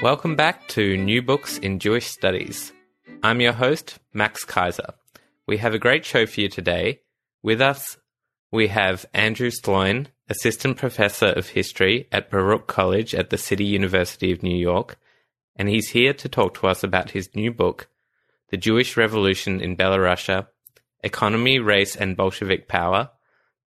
[0.00, 2.72] Welcome back to New Books in Jewish Studies.
[3.24, 4.94] I'm your host, Max Kaiser.
[5.48, 7.00] We have a great show for you today.
[7.42, 7.96] With us,
[8.52, 14.30] we have Andrew Sloin, Assistant Professor of History at Baruch College at the City University
[14.30, 15.00] of New York,
[15.56, 17.88] and he's here to talk to us about his new book,
[18.50, 20.46] The Jewish Revolution in Belarusia
[21.02, 23.10] Economy, Race, and Bolshevik Power,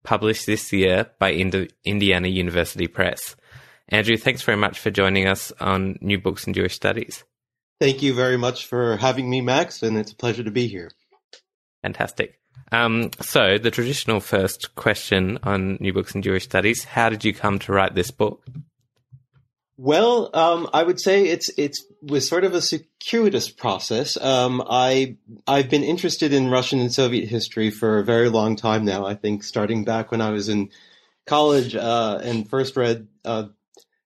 [0.04, 3.36] published this year by Ind- Indiana University Press.
[3.92, 7.26] Andrew, thanks very much for joining us on New Books in Jewish Studies.
[7.82, 10.90] Thank you very much for having me, Max, and it's a pleasure to be here.
[11.82, 12.40] Fantastic.
[12.72, 17.34] Um, so, the traditional first question on New Books in Jewish Studies how did you
[17.34, 18.46] come to write this book?
[19.78, 24.16] Well, um, I would say it's it's was sort of a circuitous process.
[24.16, 25.18] Um, I
[25.48, 29.06] I've been interested in Russian and Soviet history for a very long time now.
[29.06, 30.70] I think starting back when I was in
[31.26, 33.48] college uh, and first read uh,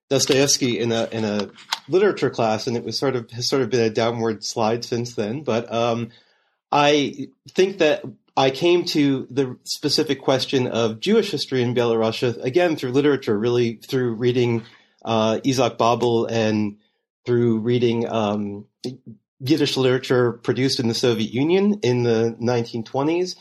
[0.10, 1.50] Dostoevsky in a in a
[1.88, 5.16] literature class, and it was sort of has sort of been a downward slide since
[5.16, 5.42] then.
[5.42, 6.12] But um,
[6.72, 8.04] I think that
[8.38, 13.80] I came to the specific question of Jewish history in Belarus again through literature, really
[13.88, 14.64] through reading
[15.04, 16.78] uh, Isaac Babel and
[17.26, 18.66] through reading um,
[19.40, 23.36] Yiddish literature produced in the Soviet Union in the 1920s.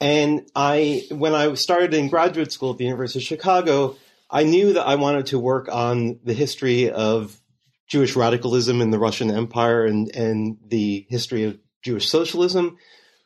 [0.00, 3.96] And I, when I started in graduate school at the University of Chicago,
[4.30, 7.40] I knew that I wanted to work on the history of
[7.88, 12.76] Jewish radicalism in the Russian Empire and, and the history of Jewish socialism.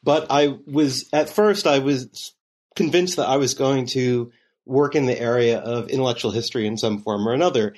[0.02, 2.34] But I was, at first, I was
[2.74, 4.32] convinced that I was going to
[4.64, 7.74] work in the area of intellectual history in some form or another.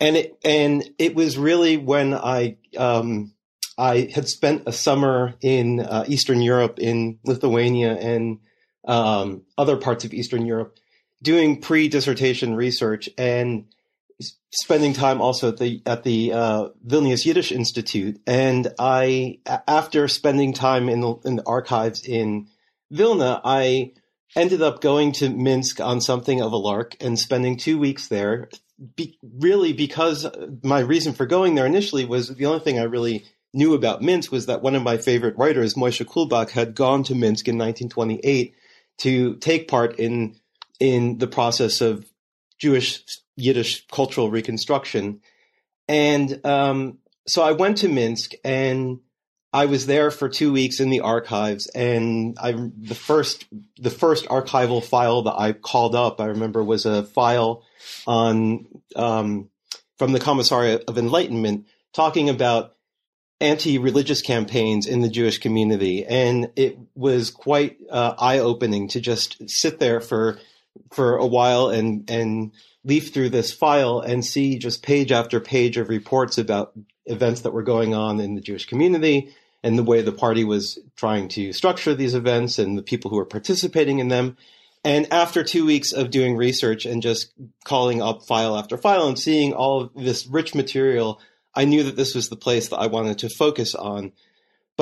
[0.00, 3.34] And it, and it was really when I, um,
[3.76, 8.38] I had spent a summer in uh, Eastern Europe, in Lithuania and
[8.86, 10.78] um, other parts of Eastern Europe,
[11.22, 13.66] doing pre-dissertation research and
[14.50, 18.20] spending time also at the at the uh, Vilnius Yiddish Institute.
[18.26, 22.48] And I, after spending time in the, in the archives in
[22.90, 23.92] Vilna, I
[24.36, 28.48] ended up going to Minsk on something of a lark and spending two weeks there.
[28.96, 30.26] Be, really, because
[30.62, 33.24] my reason for going there initially was the only thing I really
[33.54, 37.14] knew about Minsk was that one of my favorite writers, Moishe Kulbak, had gone to
[37.14, 38.54] Minsk in 1928
[38.98, 40.36] to take part in
[40.82, 42.04] in the process of
[42.58, 43.04] Jewish
[43.36, 45.20] Yiddish cultural reconstruction.
[45.86, 48.98] And um, so I went to Minsk and
[49.52, 51.68] I was there for two weeks in the archives.
[51.68, 53.44] And I the first
[53.78, 57.62] the first archival file that I called up, I remember, was a file
[58.04, 59.50] on um,
[59.98, 62.74] from the Commissariat of Enlightenment talking about
[63.40, 69.78] anti-religious campaigns in the Jewish community, and it was quite uh, eye-opening to just sit
[69.78, 70.38] there for
[70.90, 72.52] for a while and and
[72.84, 76.72] leaf through this file and see just page after page of reports about
[77.06, 79.32] events that were going on in the Jewish community
[79.62, 83.16] and the way the party was trying to structure these events and the people who
[83.16, 84.36] were participating in them.
[84.84, 87.32] And after two weeks of doing research and just
[87.64, 91.20] calling up file after file and seeing all of this rich material,
[91.54, 94.12] I knew that this was the place that I wanted to focus on.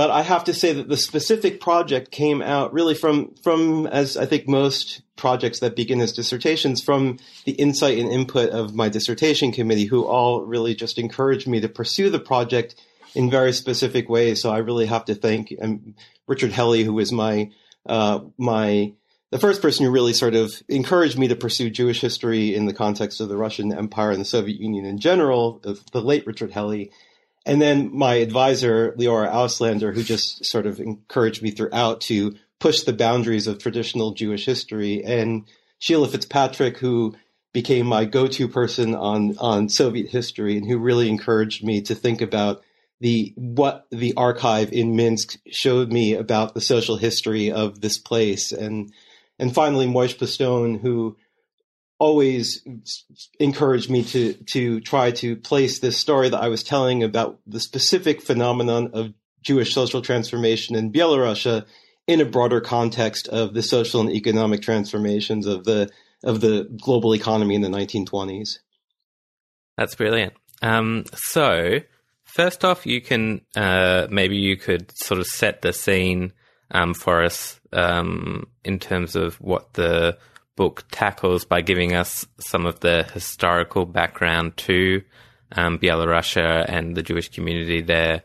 [0.00, 4.16] But I have to say that the specific project came out really from from as
[4.16, 8.88] I think most projects that begin as dissertations from the insight and input of my
[8.88, 12.76] dissertation committee, who all really just encouraged me to pursue the project
[13.14, 14.40] in very specific ways.
[14.40, 15.94] So I really have to thank um,
[16.26, 17.50] Richard Hellie, who was my
[17.84, 18.94] uh, my
[19.28, 22.72] the first person who really sort of encouraged me to pursue Jewish history in the
[22.72, 26.52] context of the Russian Empire and the Soviet Union in general, the, the late Richard
[26.52, 26.90] Hellie.
[27.46, 32.82] And then my advisor, Leora Auslander, who just sort of encouraged me throughout to push
[32.82, 35.02] the boundaries of traditional Jewish history.
[35.02, 35.46] And
[35.78, 37.16] Sheila Fitzpatrick, who
[37.52, 42.20] became my go-to person on, on Soviet history and who really encouraged me to think
[42.20, 42.62] about
[43.00, 48.52] the what the archive in Minsk showed me about the social history of this place,
[48.52, 48.92] and
[49.38, 51.16] and finally Moishe Postone, who
[52.00, 52.66] always
[53.38, 57.60] encouraged me to to try to place this story that I was telling about the
[57.60, 61.64] specific phenomenon of Jewish social transformation in Belarusia
[62.08, 65.88] in a broader context of the social and economic transformations of the
[66.24, 68.58] of the global economy in the 1920s.
[69.76, 70.34] That's brilliant.
[70.60, 71.80] Um, so
[72.34, 76.32] First off, you can uh, maybe you could sort of set the scene
[76.70, 80.16] um, for us um, in terms of what the
[80.60, 85.02] book tackles by giving us some of the historical background to
[85.52, 88.20] um, Belarusia and the Jewish community there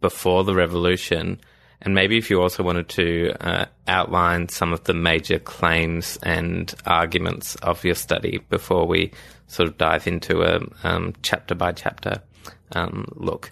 [0.00, 1.40] before the revolution.
[1.82, 6.72] And maybe if you also wanted to uh, outline some of the major claims and
[6.86, 9.10] arguments of your study before we
[9.48, 12.22] sort of dive into a um, chapter by chapter
[12.70, 13.50] um, look?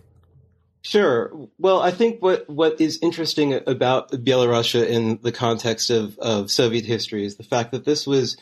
[0.89, 1.51] Sure.
[1.59, 6.87] Well, I think what, what is interesting about Belarusia in the context of, of Soviet
[6.87, 8.39] history is the fact that this was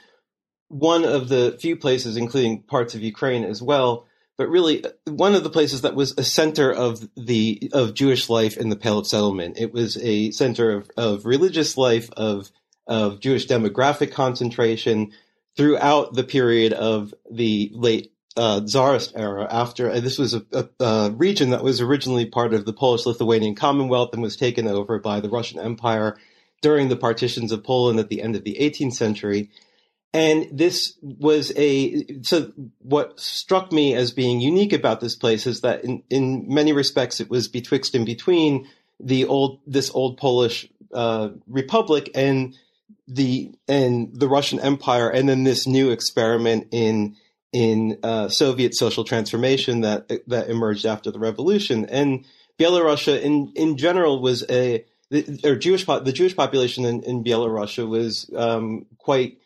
[0.68, 4.06] one of the few places, including parts of Ukraine as well,
[4.38, 8.30] but really uh, one of the places that was a center of the of Jewish
[8.30, 9.58] life in the Pale of Settlement.
[9.58, 12.52] It was a center of, of religious life, of
[12.86, 15.10] of Jewish demographic concentration
[15.56, 19.46] throughout the period of the late uh, Tsarist era.
[19.50, 23.54] After uh, this was a, a, a, region that was originally part of the Polish-Lithuanian
[23.54, 26.16] Commonwealth and was taken over by the Russian Empire
[26.60, 29.50] during the partitions of Poland at the end of the 18th century.
[30.12, 32.52] And this was a so.
[32.78, 37.20] What struck me as being unique about this place is that, in, in many respects,
[37.20, 38.66] it was betwixt and between
[38.98, 42.56] the old this old Polish uh, republic and
[43.06, 47.16] the and the Russian Empire, and then this new experiment in
[47.56, 51.86] in uh, Soviet social transformation that that emerged after the revolution.
[51.86, 52.26] And
[52.58, 54.84] Belarusia, in in general, was a
[55.42, 59.38] or Jewish the Jewish population in, in Belarusia was um, quite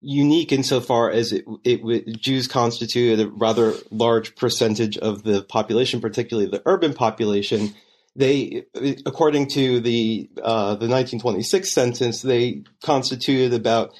[0.00, 6.48] unique insofar as it, it Jews constituted a rather large percentage of the population, particularly
[6.48, 7.74] the urban population.
[8.14, 8.66] They,
[9.04, 13.92] according to the uh, the 1926 census, they constituted about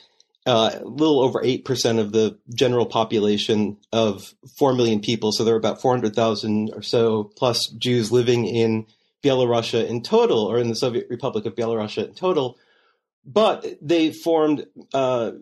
[0.47, 5.33] uh, a little over 8% of the general population of 4 million people.
[5.33, 8.87] So there are about 400,000 or so plus Jews living in
[9.25, 12.59] Belarusia in total, or in the Soviet Republic of Belarusia in total.
[13.25, 15.33] But they formed uh,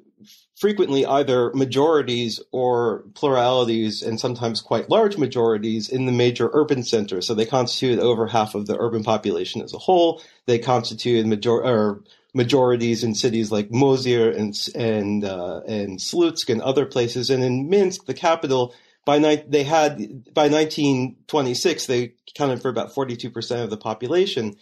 [0.56, 7.26] frequently either majorities or pluralities, and sometimes quite large majorities in the major urban centers.
[7.26, 10.22] So they constituted over half of the urban population as a whole.
[10.46, 12.02] They constituted major or
[12.34, 17.30] majorities in cities like Mozyr and and uh, and Slutsk and other places.
[17.30, 18.74] And in Minsk, the capital,
[19.04, 19.98] by ni- they had
[20.34, 24.56] by 1926 they counted for about 42 percent of the population.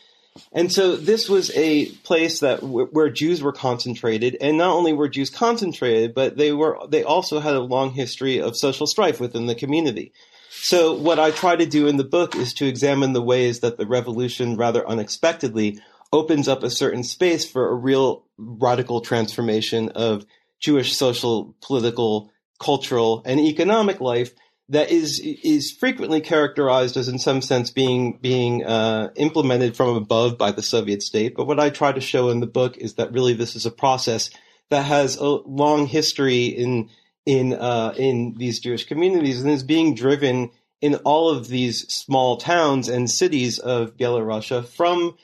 [0.53, 4.95] And so this was a place that w- where Jews were concentrated, and not only
[4.95, 9.21] were Jews concentrated, but they were they also had a long history of social strife
[9.21, 10.13] within the community.
[10.51, 13.79] So what I try to do in the book is to examine the ways that
[13.79, 15.81] the revolution rather unexpectedly
[16.13, 20.27] opens up a certain space for a real radical transformation of
[20.61, 24.33] Jewish social, political, cultural, and economic life
[24.69, 30.39] that is is frequently characterized as, in some sense, being being uh, implemented from above
[30.39, 31.35] by the Soviet state.
[31.37, 33.71] But what I try to show in the book is that really this is a
[33.71, 34.31] process
[34.71, 36.89] that has a long history in
[37.27, 40.51] in uh, in these Jewish communities and is being driven
[40.81, 45.17] in all of these small towns and cities of Belarusia from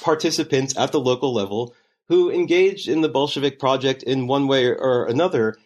[0.00, 1.74] participants at the local level
[2.08, 5.56] who engaged in the Bolshevik project in one way or another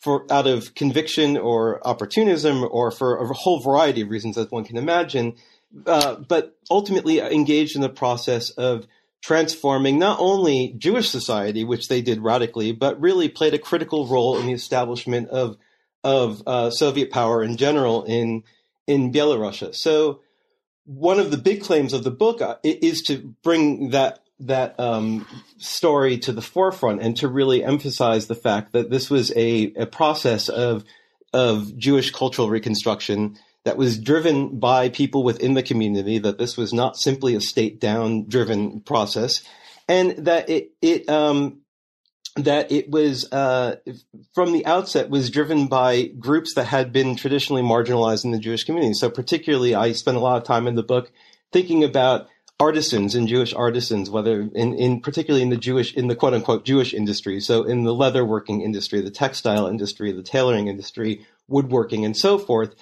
[0.00, 4.64] for out of conviction or opportunism or for a whole variety of reasons as one
[4.64, 5.34] can imagine,
[5.86, 8.86] uh, but ultimately engaged in the process of
[9.22, 14.38] transforming not only Jewish society, which they did radically, but really played a critical role
[14.38, 15.56] in the establishment of
[16.04, 18.44] of uh, Soviet power in general in
[18.86, 19.74] in Belarusia.
[19.74, 20.20] So
[20.86, 25.26] one of the big claims of the book uh, is to bring that that um,
[25.58, 29.86] story to the forefront and to really emphasize the fact that this was a, a
[29.86, 30.84] process of
[31.32, 36.18] of Jewish cultural reconstruction that was driven by people within the community.
[36.18, 39.42] That this was not simply a state down driven process,
[39.88, 41.62] and that it it um,
[42.36, 43.76] that it was uh,
[44.34, 48.64] from the outset was driven by groups that had been traditionally marginalized in the Jewish
[48.64, 48.94] community.
[48.94, 51.10] So particularly, I spent a lot of time in the book
[51.50, 52.28] thinking about
[52.60, 56.64] artisans and Jewish artisans, whether in, in particularly in the Jewish in the quote unquote
[56.64, 57.40] Jewish industry.
[57.40, 62.74] So in the leatherworking industry, the textile industry, the tailoring industry, woodworking, and so forth.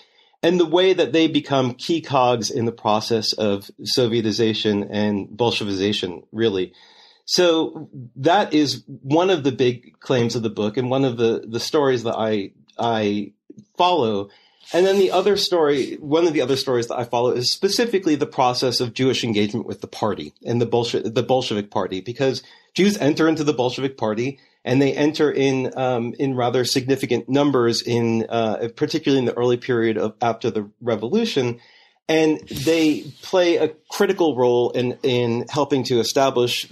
[0.42, 6.25] And the way that they become key cogs in the process of Sovietization and Bolshevization,
[6.32, 6.75] really.
[7.24, 11.44] So that is one of the big claims of the book and one of the,
[11.46, 13.32] the stories that I, I
[13.78, 14.28] follow.
[14.72, 18.14] And then the other story, one of the other stories that I follow is specifically
[18.14, 22.42] the process of Jewish engagement with the party and the Bolshevik, the Bolshevik party, because
[22.74, 27.82] Jews enter into the Bolshevik party and they enter in um, in rather significant numbers
[27.82, 31.60] in uh, particularly in the early period of after the revolution
[32.08, 36.68] and they play a critical role in in helping to establish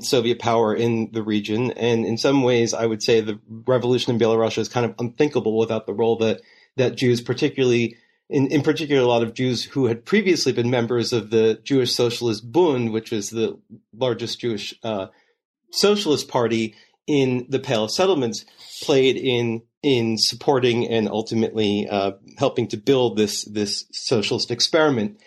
[0.00, 1.70] Soviet power in the region.
[1.72, 5.56] And in some ways, I would say the revolution in Belarus is kind of unthinkable
[5.56, 6.40] without the role that
[6.76, 7.96] that Jews, particularly
[8.28, 11.94] in, in particular, a lot of Jews who had previously been members of the Jewish
[11.94, 13.58] Socialist Bund, which was the
[13.94, 15.06] largest Jewish uh,
[15.70, 16.74] socialist party
[17.06, 18.44] in the Pale of settlements,
[18.82, 25.20] played in in supporting and ultimately uh, helping to build this this socialist experiment.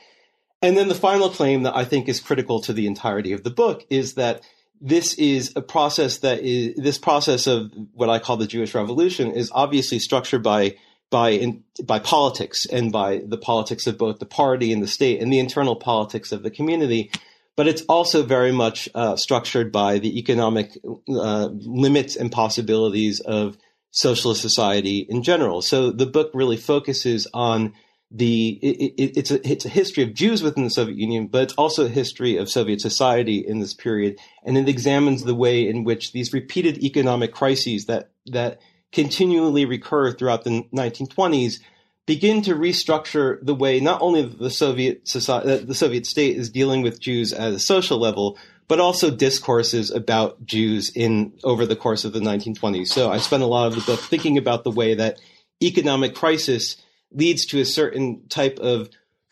[0.62, 3.52] And then the final claim that I think is critical to the entirety of the
[3.52, 4.42] book is that
[4.82, 9.32] this is a process that is this process of what I call the Jewish Revolution
[9.32, 10.76] is obviously structured by
[11.10, 15.22] by in, by politics and by the politics of both the party and the state
[15.22, 17.12] and the internal politics of the community.
[17.56, 20.78] But it's also very much uh, structured by the economic
[21.10, 23.58] uh, limits and possibilities of
[23.92, 25.62] socialist society in general.
[25.62, 27.74] So the book really focuses on
[28.10, 31.44] the it, it, it's a it's a history of Jews within the Soviet Union, but
[31.44, 35.68] it's also a history of Soviet society in this period, and it examines the way
[35.68, 38.60] in which these repeated economic crises that that
[38.94, 41.60] continually recur throughout the 1920s
[42.06, 46.82] begin to restructure the way not only the Soviet society, the Soviet state is dealing
[46.82, 48.38] with Jews at a social level,
[48.68, 52.88] but also discourses about Jews in over the course of the 1920s.
[52.88, 55.20] So I spent a lot of the book thinking about the way that
[55.64, 56.78] economic crisis
[57.12, 58.90] leads to a certain type of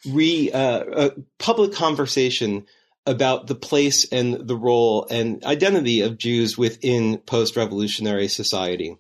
[0.08, 2.66] re uh, uh, public conversation
[3.06, 8.98] about the place and the role and identity of Jews within post-revolutionary society.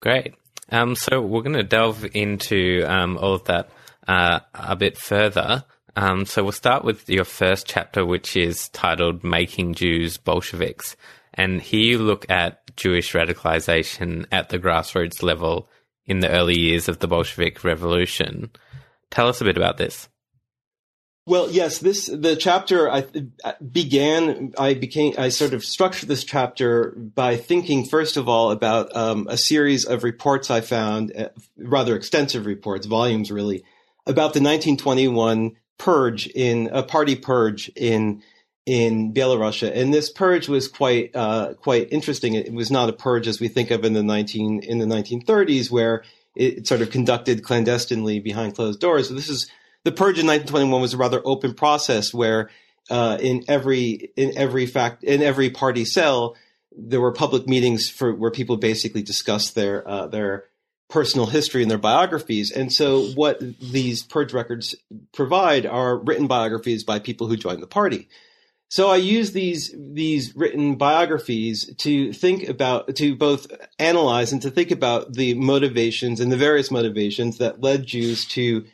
[0.00, 0.34] Great.
[0.68, 3.70] Um, so we're going to delve into um, all of that
[4.08, 5.64] uh, a bit further.
[5.94, 10.96] Um, so we'll start with your first chapter, which is titled Making Jews Bolsheviks.
[11.34, 15.68] And here you look at Jewish radicalization at the grassroots level
[16.06, 18.50] in the early years of the Bolshevik Revolution.
[19.10, 20.08] Tell us a bit about this.
[21.24, 23.06] Well, yes, this the chapter I
[23.70, 24.54] began.
[24.58, 25.14] I became.
[25.16, 29.84] I sort of structured this chapter by thinking first of all about um, a series
[29.84, 33.62] of reports I found, uh, rather extensive reports, volumes really,
[34.04, 35.52] about the 1921
[35.82, 38.22] purge in a party purge in
[38.64, 42.34] in Belarus, and this purge was quite uh, quite interesting.
[42.34, 45.20] It was not a purge as we think of in the nineteen in the nineteen
[45.20, 46.04] thirties, where
[46.36, 49.08] it sort of conducted clandestinely behind closed doors.
[49.08, 49.50] So this is
[49.84, 52.50] the purge in nineteen twenty one was a rather open process where
[52.88, 56.36] uh, in every in every fact in every party cell
[56.70, 60.44] there were public meetings for where people basically discussed their uh, their
[60.92, 62.50] personal history and their biographies.
[62.52, 64.74] And so what these purge records
[65.14, 68.08] provide are written biographies by people who joined the party.
[68.68, 73.46] So I use these these written biographies to think about to both
[73.78, 78.64] analyze and to think about the motivations and the various motivations that led Jews to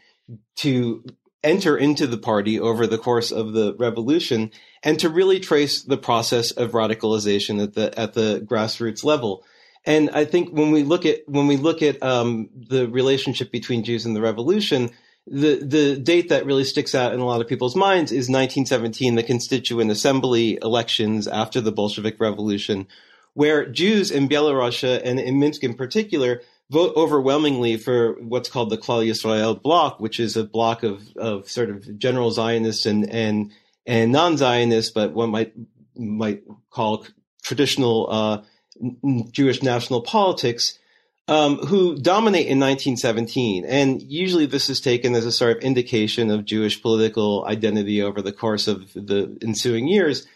[0.57, 1.05] to
[1.45, 4.51] enter into the party over the course of the revolution
[4.83, 9.45] and to really trace the process of radicalization at the at the grassroots level.
[9.89, 13.85] And I think when we look at when we look at um, the relationship between
[13.85, 14.91] Jews and the revolution,
[15.27, 19.15] the the date that really sticks out in a lot of people's minds is 1917,
[19.15, 22.87] the Constituent Assembly elections after the Bolshevik Revolution,
[23.33, 28.77] where Jews in Belarusia and in Minsk in particular vote overwhelmingly for what's called the
[28.77, 33.53] Klal Yisrael bloc, which is a bloc of of sort of general Zionists and and
[33.87, 35.55] and non-Zionists, but one might
[35.97, 37.07] might call
[37.43, 38.07] traditional.
[38.11, 38.43] Uh,
[39.33, 40.79] Jewish national politics
[41.29, 43.65] um, who dominate in 1917.
[43.67, 48.23] And usually this is taken as a sort of indication of Jewish political identity over
[48.23, 50.27] the course of the ensuing years.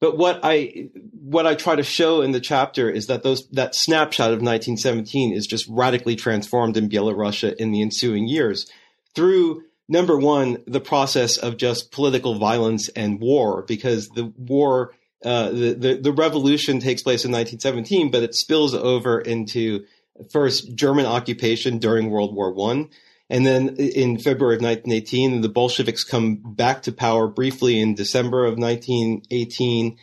[0.00, 3.74] But what I what I try to show in the chapter is that those that
[3.74, 8.70] snapshot of 1917 is just radically transformed in Belarusia in the ensuing years
[9.14, 14.92] through number one the process of just political violence and war because the war
[15.24, 19.84] uh, the, the the revolution takes place in 1917, but it spills over into
[20.30, 22.90] first German occupation during World War One,
[23.30, 28.44] and then in February of 1918, the Bolsheviks come back to power briefly in December
[28.44, 29.96] of 1918.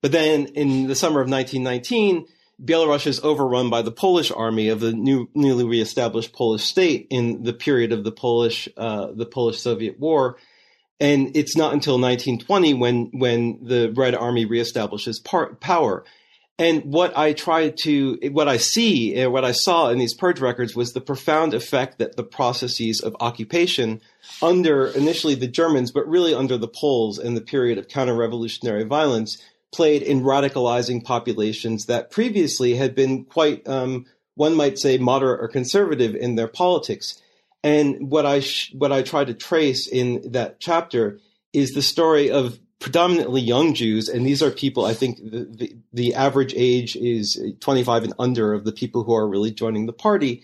[0.00, 2.26] But then in the summer of 1919,
[2.62, 7.42] Belarus is overrun by the Polish army of the new, newly reestablished Polish state in
[7.42, 10.36] the period of the Polish, uh, the Polish-Soviet War.
[11.00, 16.04] And it's not until 1920 when, when the Red Army reestablishes par- power.
[16.60, 20.40] And what I tried to, what I see, and what I saw in these purge
[20.40, 24.00] records was the profound effect that the processes of occupation
[24.42, 29.40] under initially the Germans, but really under the Poles in the period of counter-revolutionary violence
[29.72, 35.46] played in radicalizing populations that previously had been quite, um, one might say, moderate or
[35.46, 37.22] conservative in their politics.
[37.62, 41.18] And what I sh- what I try to trace in that chapter
[41.52, 44.84] is the story of predominantly young Jews, and these are people.
[44.84, 49.14] I think the, the, the average age is 25 and under of the people who
[49.14, 50.42] are really joining the party.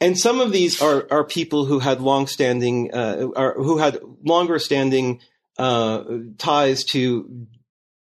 [0.00, 5.20] And some of these are are people who had long-standing, uh, are, who had longer-standing
[5.58, 6.04] uh,
[6.38, 7.46] ties to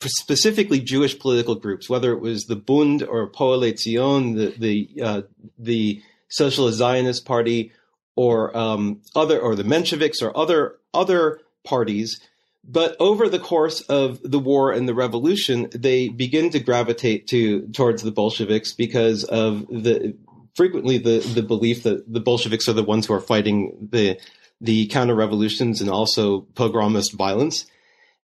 [0.03, 5.21] specifically Jewish political groups, whether it was the Bund or Poale Zion, the the uh,
[5.59, 7.73] the Socialist Zionist Party,
[8.15, 12.19] or um, other or the Mensheviks or other other parties
[12.63, 17.67] but over the course of the war and the revolution, they begin to gravitate to
[17.69, 20.15] towards the Bolsheviks because of the
[20.53, 24.19] frequently the, the belief that the Bolsheviks are the ones who are fighting the
[24.59, 27.65] the counter revolutions and also pogromist violence.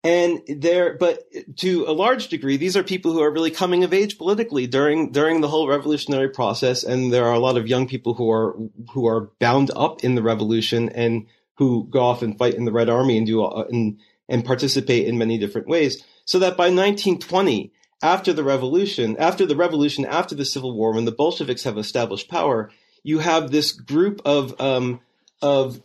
[0.05, 1.25] And there, but
[1.57, 5.13] to a large degree, these are people who are really coming of age politically during
[5.13, 6.85] during the whole revolutionary process.
[6.85, 8.55] And there are a lot of young people who are
[8.93, 12.73] who are bound up in the revolution and who go off and fight in the
[12.73, 13.99] Red Army and do and
[14.29, 16.05] and participate in many different ways.
[16.27, 21.07] So that by 1920, after the revolution, after the revolution, after the Civil War, when
[21.07, 22.71] the Bolsheviks have established power,
[23.03, 25.01] you have this group of um,
[25.41, 25.81] of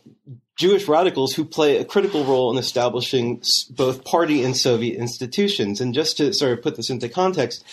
[0.60, 5.80] Jewish radicals who play a critical role in establishing both party and Soviet institutions.
[5.80, 7.64] And just to sort of put this into context,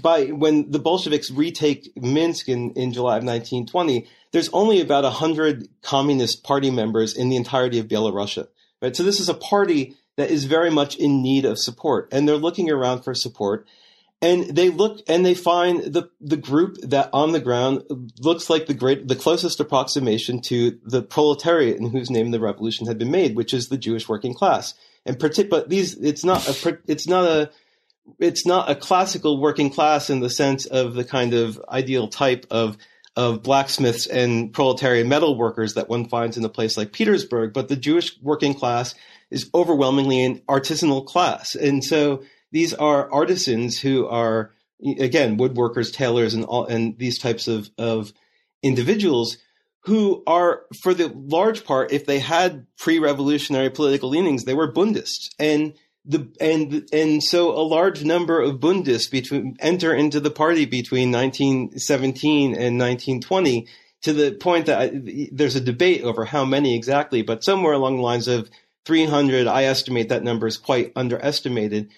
[0.00, 5.68] by when the Bolsheviks retake Minsk in, in July of 1920, there's only about 100
[5.82, 8.48] Communist Party members in the entirety of Belarusia.
[8.80, 8.96] Right?
[8.96, 12.36] So this is a party that is very much in need of support, and they're
[12.36, 13.66] looking around for support.
[14.22, 17.82] And they look and they find the the group that on the ground
[18.20, 22.86] looks like the great the closest approximation to the proletariat in whose name the revolution
[22.86, 24.74] had been made, which is the Jewish working class.
[25.04, 27.50] And but these it's not a it's not a
[28.18, 32.46] it's not a classical working class in the sense of the kind of ideal type
[32.50, 32.78] of
[33.16, 37.68] of blacksmiths and proletarian metal workers that one finds in a place like Petersburg, but
[37.68, 38.94] the Jewish working class
[39.30, 41.54] is overwhelmingly an artisanal class.
[41.54, 47.48] And so these are artisans who are, again, woodworkers, tailors, and all, and these types
[47.48, 48.12] of, of
[48.62, 49.38] individuals
[49.80, 55.30] who are, for the large part, if they had pre-revolutionary political leanings, they were Bundists.
[55.36, 60.64] And the and and so a large number of Bundists between enter into the party
[60.64, 63.66] between 1917 and 1920
[64.02, 67.96] to the point that I, there's a debate over how many exactly, but somewhere along
[67.96, 68.48] the lines of
[68.84, 69.48] 300.
[69.48, 71.90] I estimate that number is quite underestimated.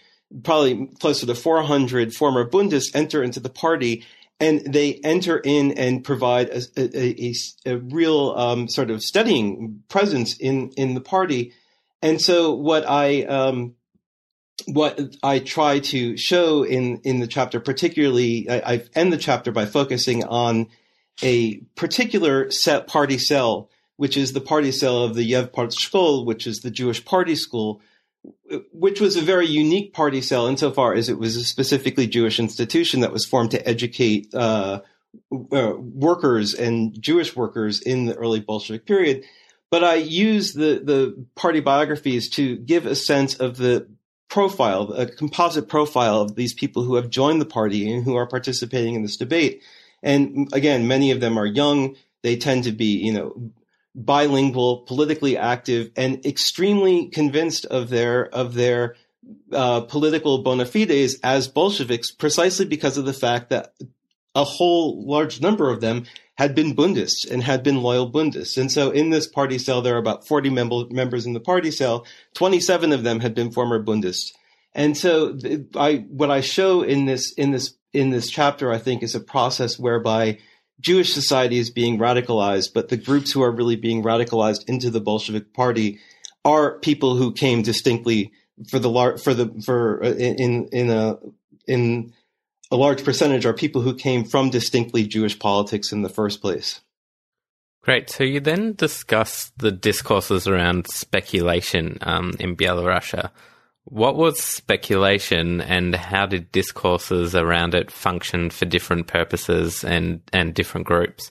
[0.42, 4.04] Probably closer to 400 former Bundists enter into the party,
[4.40, 7.34] and they enter in and provide a, a, a,
[7.66, 11.52] a real um, sort of studying presence in in the party.
[12.02, 13.76] And so, what I um,
[14.66, 19.52] what I try to show in in the chapter, particularly, I, I end the chapter
[19.52, 20.68] by focusing on
[21.22, 26.60] a particular set party cell, which is the party cell of the Yevpartshkol, which is
[26.60, 27.80] the Jewish party school,
[28.72, 33.00] which was a very unique party cell insofar as it was a specifically Jewish institution
[33.00, 34.80] that was formed to educate uh,
[35.52, 39.24] uh, workers and Jewish workers in the early Bolshevik period.
[39.70, 43.88] But I use the the party biographies to give a sense of the
[44.28, 48.26] profile, a composite profile of these people who have joined the party and who are
[48.26, 49.62] participating in this debate.
[50.02, 51.96] And again, many of them are young.
[52.22, 53.50] They tend to be, you know,
[53.96, 58.94] bilingual, politically active, and extremely convinced of their of their
[59.50, 63.72] uh, political bona fides as Bolsheviks, precisely because of the fact that
[64.34, 66.04] a whole large number of them
[66.36, 68.58] had been Bundists and had been loyal Bundists.
[68.58, 71.70] And so in this party cell, there are about 40 mem- members in the party
[71.70, 72.06] cell.
[72.34, 74.32] 27 of them had been former Bundists.
[74.74, 75.38] And so
[75.74, 79.20] I, what I show in this, in this, in this chapter, I think is a
[79.20, 80.38] process whereby
[80.80, 85.00] Jewish society is being radicalized, but the groups who are really being radicalized into the
[85.00, 85.98] Bolshevik party
[86.44, 88.32] are people who came distinctly
[88.68, 91.18] for the lar- for the for uh, in in a
[91.66, 92.12] in
[92.70, 96.80] a large percentage are people who came from distinctly Jewish politics in the first place.
[97.82, 98.10] Great.
[98.10, 103.30] So you then discuss the discourses around speculation um, in Belarusia.
[103.88, 110.52] What was speculation, and how did discourses around it function for different purposes and and
[110.52, 111.30] different groups?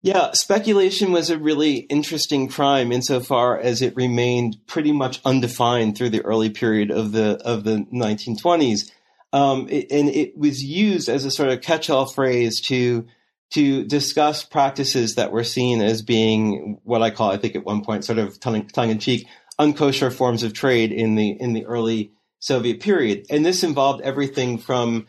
[0.00, 6.10] Yeah, speculation was a really interesting crime insofar as it remained pretty much undefined through
[6.10, 8.90] the early period of the of the 1920s.
[9.34, 13.06] Um, it, and it was used as a sort of catch-all phrase to
[13.50, 17.82] to discuss practices that were seen as being what I call, I think, at one
[17.82, 19.26] point, sort of tongue, tongue in cheek,
[19.58, 23.26] unkosher forms of trade in the in the early Soviet period.
[23.30, 25.06] And this involved everything from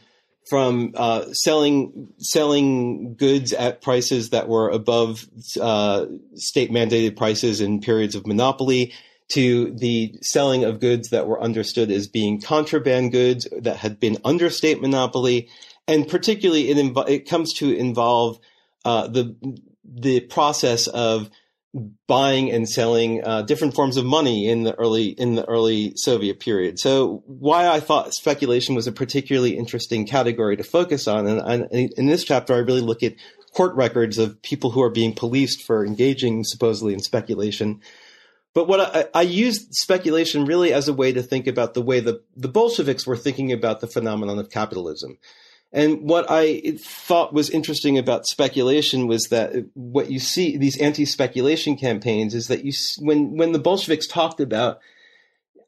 [0.49, 5.27] from uh, selling selling goods at prices that were above
[5.61, 8.93] uh, state mandated prices in periods of monopoly
[9.33, 14.17] to the selling of goods that were understood as being contraband goods that had been
[14.25, 15.47] under state monopoly,
[15.87, 18.39] and particularly it, inv- it comes to involve
[18.85, 19.35] uh, the
[19.83, 21.29] the process of
[22.07, 26.39] buying and selling uh, different forms of money in the early in the early Soviet
[26.39, 26.79] period.
[26.79, 31.91] So why I thought speculation was a particularly interesting category to focus on, and, and
[31.93, 33.15] in this chapter I really look at
[33.53, 37.81] court records of people who are being policed for engaging supposedly in speculation.
[38.53, 42.21] But what I, I speculation really as a way to think about the way the,
[42.35, 45.17] the Bolsheviks were thinking about the phenomenon of capitalism.
[45.71, 51.77] And what I thought was interesting about speculation was that what you see these anti-speculation
[51.77, 54.79] campaigns is that you when when the Bolsheviks talked about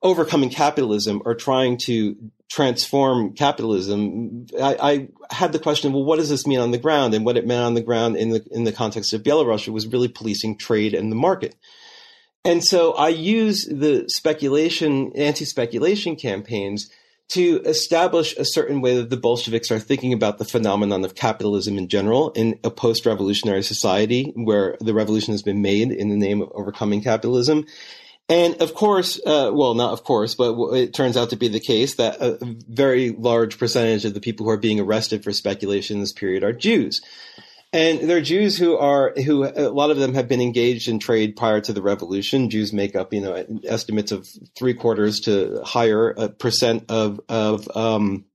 [0.01, 2.15] overcoming capitalism or trying to
[2.49, 7.13] transform capitalism, I, I, had the question, well, what does this mean on the ground?
[7.13, 9.87] And what it meant on the ground in the in the context of Belarus was
[9.87, 11.55] really policing trade and the market.
[12.43, 16.89] And so I use the speculation, anti-speculation campaigns
[17.31, 21.77] to establish a certain way that the Bolsheviks are thinking about the phenomenon of capitalism
[21.77, 26.41] in general in a post-revolutionary society where the revolution has been made in the name
[26.41, 27.65] of overcoming capitalism.
[28.27, 31.59] And of course, uh, well, not of course, but it turns out to be the
[31.59, 35.97] case that a very large percentage of the people who are being arrested for speculation
[35.97, 37.01] in this period are Jews.
[37.73, 40.99] And there are Jews who are who a lot of them have been engaged in
[40.99, 42.49] trade prior to the revolution.
[42.49, 47.69] Jews make up, you know, estimates of three quarters to higher a percent of of
[47.75, 48.25] um,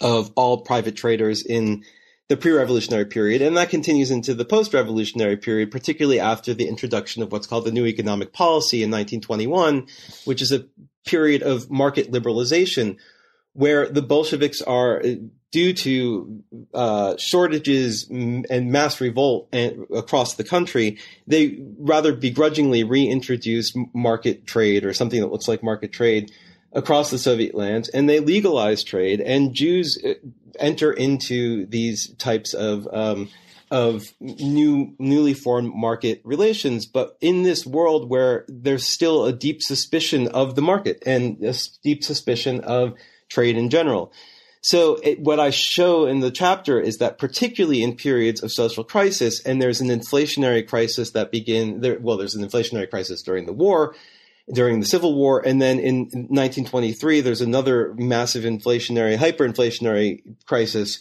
[0.00, 1.84] of all private traders in
[2.28, 7.32] the pre-revolutionary period, and that continues into the post-revolutionary period, particularly after the introduction of
[7.32, 9.88] what's called the New Economic Policy in 1921,
[10.26, 10.64] which is a
[11.04, 12.98] period of market liberalization,
[13.52, 15.02] where the Bolsheviks are
[15.50, 24.46] due to uh, shortages and mass revolt across the country, they rather begrudgingly reintroduce market
[24.46, 26.30] trade or something that looks like market trade
[26.72, 30.14] across the Soviet lands, and they legalize trade, and Jews uh,
[30.58, 33.28] enter into these types of um,
[33.70, 36.86] of new newly formed market relations.
[36.86, 41.54] But in this world where there's still a deep suspicion of the market and a
[41.82, 42.94] deep suspicion of
[43.30, 44.12] trade in general.
[44.62, 48.84] So it, what I show in the chapter is that particularly in periods of social
[48.84, 53.46] crisis, and there's an inflationary crisis that begin there, well, there's an inflationary crisis during
[53.46, 53.94] the war,
[54.52, 61.00] during the Civil War, and then in 1923 there's another massive inflationary, hyperinflationary crisis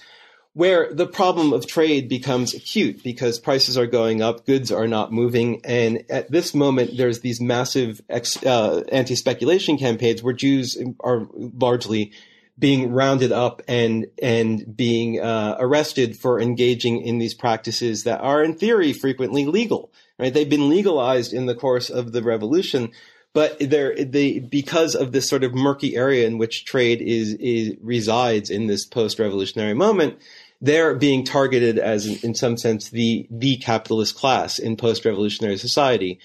[0.54, 5.12] where the problem of trade becomes acute because prices are going up, goods are not
[5.12, 11.28] moving, and at this moment there's these massive ex, uh, anti-speculation campaigns where Jews are
[11.34, 12.12] largely
[12.58, 18.44] being rounded up and and being uh, arrested for engaging in these practices that are
[18.44, 19.92] in theory frequently legal.
[20.18, 20.34] Right?
[20.34, 22.92] They've been legalized in the course of the revolution,
[23.34, 27.76] but they're they because of this sort of murky area in which trade is, is
[27.82, 30.18] resides in this post-revolutionary moment.
[30.62, 36.20] They're being targeted as, in, in some sense, the the capitalist class in post-revolutionary society.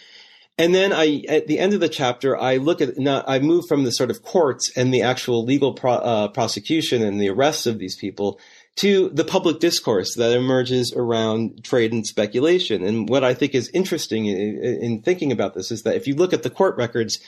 [0.56, 3.64] And then I, at the end of the chapter, I look at, now I move
[3.66, 7.66] from the sort of courts and the actual legal pro, uh, prosecution and the arrests
[7.66, 8.38] of these people
[8.76, 12.82] to the public discourse that emerges around trade and speculation.
[12.84, 16.16] And what I think is interesting in, in thinking about this is that if you
[16.16, 17.20] look at the court records,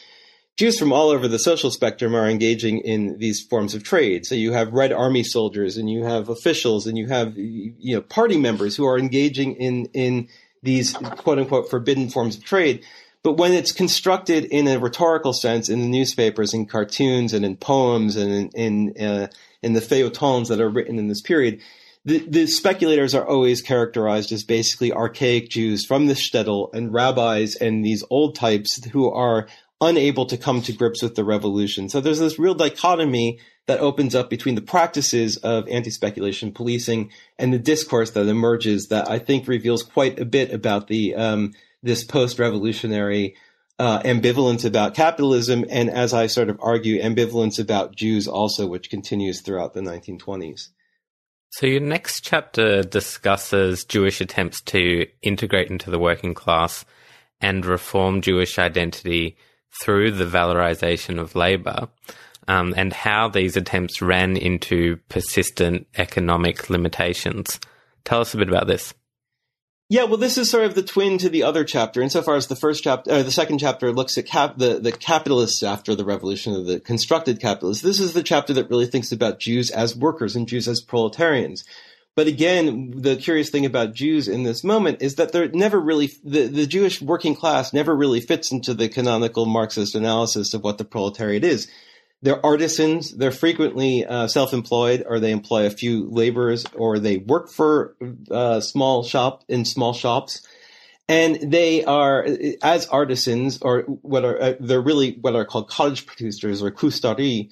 [0.56, 4.24] Jews from all over the social spectrum are engaging in these forms of trade.
[4.24, 8.00] So you have Red Army soldiers, and you have officials, and you have you know
[8.00, 10.28] party members who are engaging in in
[10.62, 12.82] these quote unquote forbidden forms of trade.
[13.22, 17.56] But when it's constructed in a rhetorical sense in the newspapers, in cartoons, and in
[17.56, 19.26] poems, and in in, uh,
[19.66, 21.60] in the feuilletons that are written in this period,
[22.04, 27.56] the, the speculators are always characterized as basically archaic Jews from the shtetl and rabbis
[27.56, 29.48] and these old types who are
[29.80, 31.88] unable to come to grips with the revolution.
[31.88, 37.52] So there's this real dichotomy that opens up between the practices of anti-speculation policing and
[37.52, 42.04] the discourse that emerges that I think reveals quite a bit about the um, this
[42.04, 43.34] post-revolutionary
[43.78, 48.90] uh, ambivalence about capitalism, and as I sort of argue, ambivalence about Jews also, which
[48.90, 50.68] continues throughout the 1920s.
[51.50, 56.84] So your next chapter discusses Jewish attempts to integrate into the working class
[57.40, 59.36] and reform Jewish identity
[59.82, 61.88] through the valorization of labor
[62.48, 67.60] um, and how these attempts ran into persistent economic limitations.
[68.04, 68.94] Tell us a bit about this.
[69.88, 72.56] Yeah, well, this is sort of the twin to the other chapter, insofar as the
[72.56, 76.54] first chapter, uh, the second chapter looks at cap- the the capitalists after the revolution,
[76.54, 77.84] of the constructed capitalists.
[77.84, 81.64] This is the chapter that really thinks about Jews as workers and Jews as proletarians.
[82.16, 86.10] But again, the curious thing about Jews in this moment is that they're never really
[86.24, 90.78] the, the Jewish working class never really fits into the canonical Marxist analysis of what
[90.78, 91.68] the proletariat is.
[92.26, 93.12] They're artisans.
[93.12, 97.94] They're frequently uh, self-employed, or they employ a few laborers, or they work for
[98.32, 100.44] uh, small shop in small shops,
[101.08, 102.26] and they are
[102.64, 107.48] as artisans, or what are uh, they're really what are called cottage producers or kustari.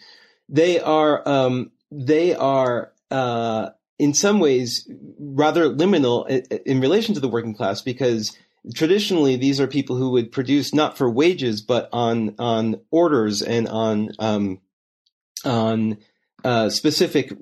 [0.48, 6.26] They are um, they are uh, in some ways rather liminal
[6.66, 8.36] in relation to the working class because
[8.74, 13.68] traditionally these are people who would produce not for wages but on on orders and
[13.68, 14.58] on um,
[15.44, 15.98] on
[16.44, 17.32] uh, specific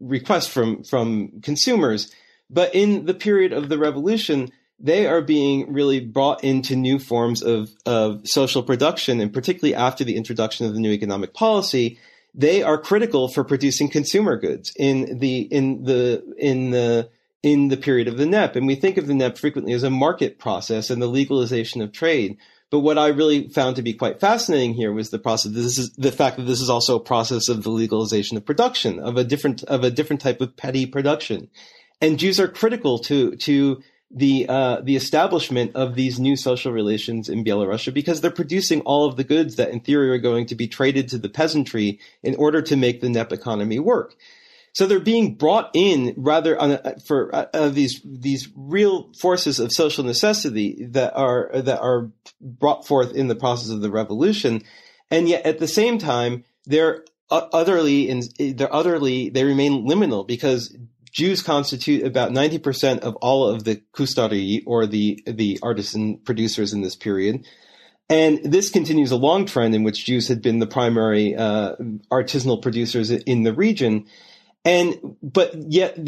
[0.00, 2.12] requests from from consumers.
[2.48, 7.42] But in the period of the revolution, they are being really brought into new forms
[7.42, 11.98] of of social production, and particularly after the introduction of the new economic policy,
[12.34, 17.08] they are critical for producing consumer goods in the in the in the
[17.42, 18.56] in the period of the NEP.
[18.56, 21.92] And we think of the NEP frequently as a market process and the legalization of
[21.92, 22.38] trade.
[22.72, 25.52] But what I really found to be quite fascinating here was the process.
[25.52, 28.98] This is the fact that this is also a process of the legalization of production
[28.98, 31.50] of a different of a different type of petty production,
[32.00, 37.28] and Jews are critical to to the uh, the establishment of these new social relations
[37.28, 40.54] in Belarusia because they're producing all of the goods that in theory are going to
[40.54, 44.16] be traded to the peasantry in order to make the NEP economy work.
[44.74, 49.72] So they're being brought in rather a, for uh, uh, these these real forces of
[49.72, 54.62] social necessity that are that are brought forth in the process of the revolution,
[55.10, 60.74] and yet at the same time they're utterly in, they're utterly they remain liminal because
[61.12, 66.80] Jews constitute about 90% of all of the kustari or the, the artisan producers in
[66.80, 67.46] this period.
[68.08, 71.76] And this continues a long trend in which Jews had been the primary uh,
[72.10, 74.06] artisanal producers in the region.
[74.64, 75.98] And, but yet,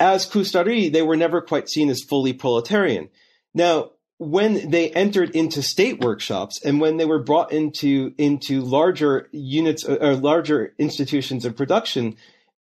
[0.00, 3.10] as kustari, they were never quite seen as fully proletarian.
[3.54, 9.28] Now, when they entered into state workshops and when they were brought into, into larger
[9.32, 12.16] units uh, or larger institutions of production,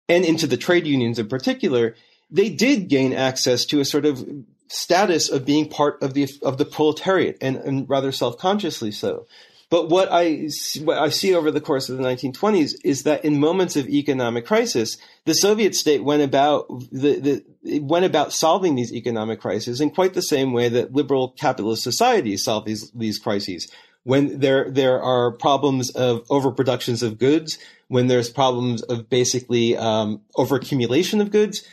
[0.10, 1.96] and into the trade unions in particular,
[2.32, 4.28] they did gain access to a sort of
[4.68, 9.28] status of being part of the of the proletariat, and, and rather self consciously so.
[9.70, 10.50] But what I
[10.82, 14.48] what I see over the course of the 1920s is that in moments of economic
[14.48, 19.92] crisis, the Soviet state went about the, the went about solving these economic crises in
[19.92, 23.72] quite the same way that liberal capitalist societies solve these these crises.
[24.04, 30.22] When there there are problems of overproductions of goods, when there's problems of basically um,
[30.36, 31.64] overaccumulation of goods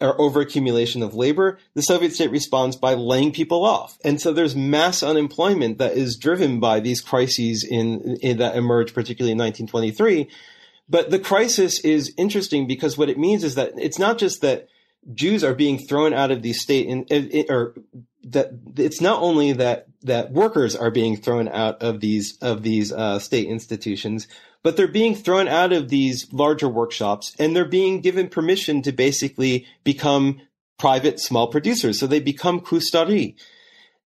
[0.00, 3.96] or overaccumulation of labor, the Soviet state responds by laying people off.
[4.04, 8.94] And so there's mass unemployment that is driven by these crises in, in that emerge,
[8.94, 10.28] particularly in 1923.
[10.88, 14.68] But the crisis is interesting because what it means is that it's not just that
[15.14, 16.88] Jews are being thrown out of the state
[17.48, 17.74] or
[18.24, 22.92] that it's not only that that workers are being thrown out of these of these
[22.92, 24.28] uh, state institutions,
[24.62, 28.92] but they're being thrown out of these larger workshops and they're being given permission to
[28.92, 30.40] basically become
[30.78, 31.98] private small producers.
[31.98, 33.34] So they become kustari.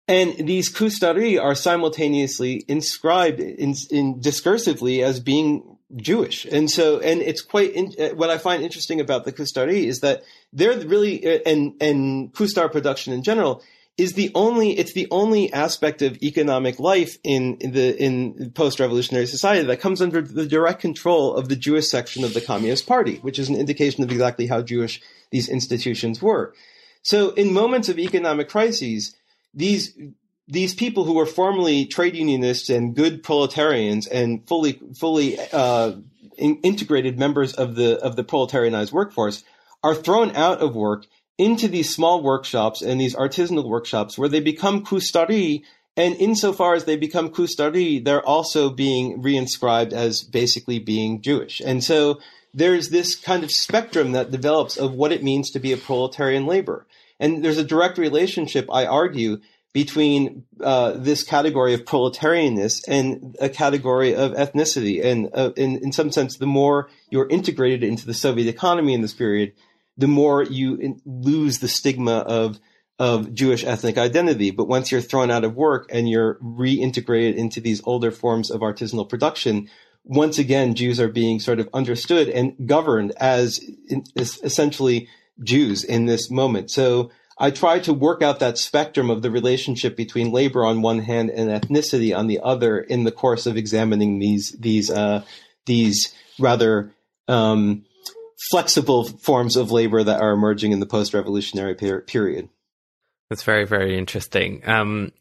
[0.09, 6.45] And these kustari are simultaneously inscribed in, in discursively as being Jewish.
[6.45, 10.01] And so, and it's quite, in, uh, what I find interesting about the kustari is
[10.01, 13.63] that they're really, uh, and, and kustar production in general
[13.99, 19.27] is the only it's the only aspect of economic life in, in the in post-revolutionary
[19.27, 23.17] society that comes under the direct control of the Jewish section of the Communist Party,
[23.17, 26.55] which is an indication of exactly how Jewish these institutions were.
[27.03, 29.17] So in moments of economic crises,
[29.55, 29.97] these
[30.47, 35.95] these people who were formerly trade unionists and good proletarians and fully fully uh,
[36.37, 39.43] in, integrated members of the of the proletarianized workforce
[39.83, 41.07] are thrown out of work
[41.39, 45.63] into these small workshops and these artisanal workshops where they become kustari.
[45.99, 51.61] And insofar as they become kustari, they're also being reinscribed as basically being Jewish.
[51.61, 52.21] And so
[52.53, 56.47] there's this kind of spectrum that develops of what it means to be a proletarian
[56.47, 56.87] labor.
[57.19, 59.41] And there's a direct relationship, I argue,
[59.73, 65.05] between uh, this category of proletarianness and a category of ethnicity.
[65.05, 69.03] And uh, in, in some sense, the more you're integrated into the Soviet economy in
[69.03, 69.53] this period,
[69.97, 72.59] the more you lose the stigma of
[72.99, 74.51] of Jewish ethnic identity.
[74.51, 78.63] But once you're thrown out of work and you're reintegrated into these older forms of
[78.63, 79.69] artisanal production,
[80.03, 83.61] once again, Jews are being sort of understood and governed as,
[84.17, 85.09] as essentially
[85.43, 86.71] Jews in this moment.
[86.71, 91.01] So I try to work out that spectrum of the relationship between labor on one
[91.01, 95.23] hand and ethnicity on the other in the course of examining these these uh,
[95.67, 96.95] these rather
[97.29, 97.85] um,
[98.51, 102.49] flexible forms of labor that are emerging in the post-revolutionary per- period.
[103.31, 104.63] That's very, very interesting.
[104.69, 105.13] Um,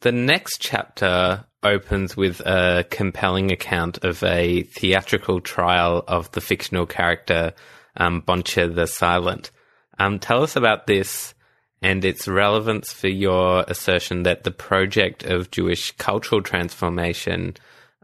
[0.00, 6.86] the next chapter opens with a compelling account of a theatrical trial of the fictional
[6.86, 7.52] character
[7.96, 9.50] um, the Silent.
[9.98, 11.34] Um, tell us about this
[11.82, 17.56] and its relevance for your assertion that the project of Jewish cultural transformation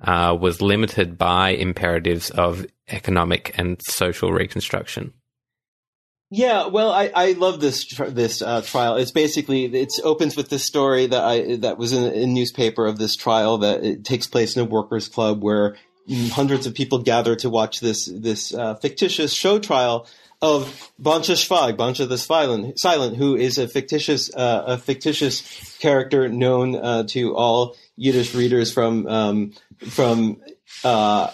[0.02, 5.12] uh, was limited by imperatives of economic and social reconstruction.
[6.28, 8.96] Yeah, well, I, I love this this uh, trial.
[8.96, 12.98] It's basically it opens with this story that I that was in a newspaper of
[12.98, 15.76] this trial that it takes place in a workers' club where
[16.30, 20.09] hundreds of people gather to watch this this uh, fictitious show trial
[20.42, 26.28] of Boncha Shvag, Boncha the Silent, Silent, who is a fictitious uh, a fictitious character
[26.28, 30.41] known uh, to all Yiddish readers from um, from
[30.85, 31.29] uh,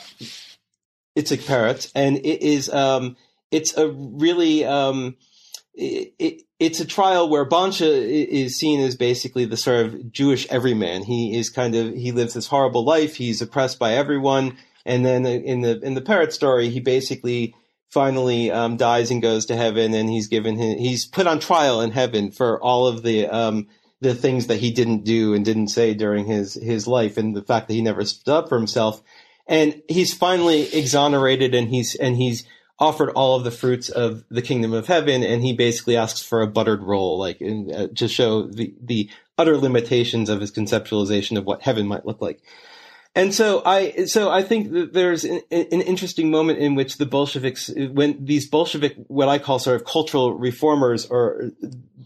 [1.17, 3.17] Itzik Peretz, and it is um,
[3.51, 5.17] it's a really um,
[5.75, 10.47] it, it, it's a trial where Boncha is seen as basically the sort of Jewish
[10.49, 11.03] everyman.
[11.03, 13.17] He is kind of he lives this horrible life.
[13.17, 17.55] He's oppressed by everyone, and then in the in the Peretz story, he basically
[17.91, 21.81] finally um, dies and goes to heaven, and he's given his, he's put on trial
[21.81, 23.69] in heaven for all of the um,
[24.03, 27.43] the things that he didn't do and didn't say during his his life, and the
[27.43, 29.03] fact that he never stood up for himself.
[29.47, 32.45] And he's finally exonerated and he's and he's
[32.79, 36.43] offered all of the fruits of the kingdom of heaven and he basically asks for
[36.43, 41.39] a buttered roll like in, uh, to show the the utter limitations of his conceptualization
[41.39, 42.41] of what heaven might look like.
[43.15, 47.05] And so I, so I think that there's an, an, interesting moment in which the
[47.05, 51.51] Bolsheviks, when these Bolshevik, what I call sort of cultural reformers, or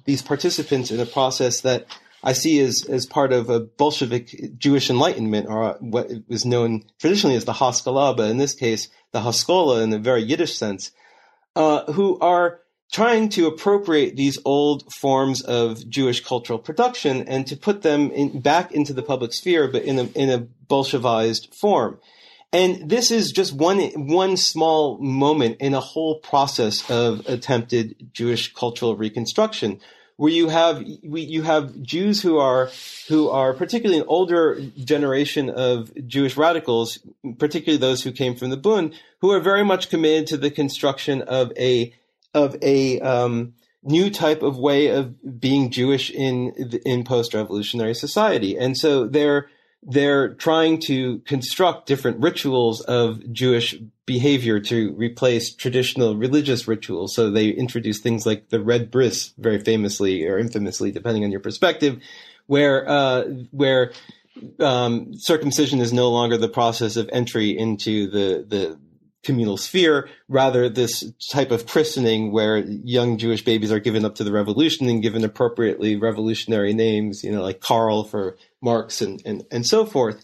[0.06, 1.86] these participants in a process that
[2.22, 7.36] I see as, as part of a Bolshevik Jewish Enlightenment, or what was known traditionally
[7.36, 10.90] as the Haskalah, but in this case, the Haskola in a very Yiddish sense,
[11.54, 12.60] uh, who are
[12.92, 18.40] trying to appropriate these old forms of Jewish cultural production and to put them in,
[18.40, 21.98] back into the public sphere, but in a, in a Bolshevized form.
[22.52, 28.54] And this is just one one small moment in a whole process of attempted Jewish
[28.54, 29.80] cultural reconstruction,
[30.16, 32.70] where you have you have Jews who are
[33.08, 36.98] who are particularly an older generation of Jewish radicals,
[37.38, 41.22] particularly those who came from the Bund, who are very much committed to the construction
[41.22, 41.94] of a
[42.32, 46.52] of a um, new type of way of being Jewish in
[46.84, 49.48] in post revolutionary society, and so they're
[49.86, 57.14] they're trying to construct different rituals of Jewish behavior to replace traditional religious rituals.
[57.14, 61.40] So they introduce things like the red bris, very famously or infamously, depending on your
[61.40, 62.02] perspective,
[62.46, 63.92] where uh, where
[64.58, 68.78] um, circumcision is no longer the process of entry into the the
[69.26, 74.24] communal sphere, rather this type of christening where young Jewish babies are given up to
[74.24, 79.44] the revolution and given appropriately revolutionary names, you know, like Karl for Marx and, and,
[79.50, 80.18] and so forth.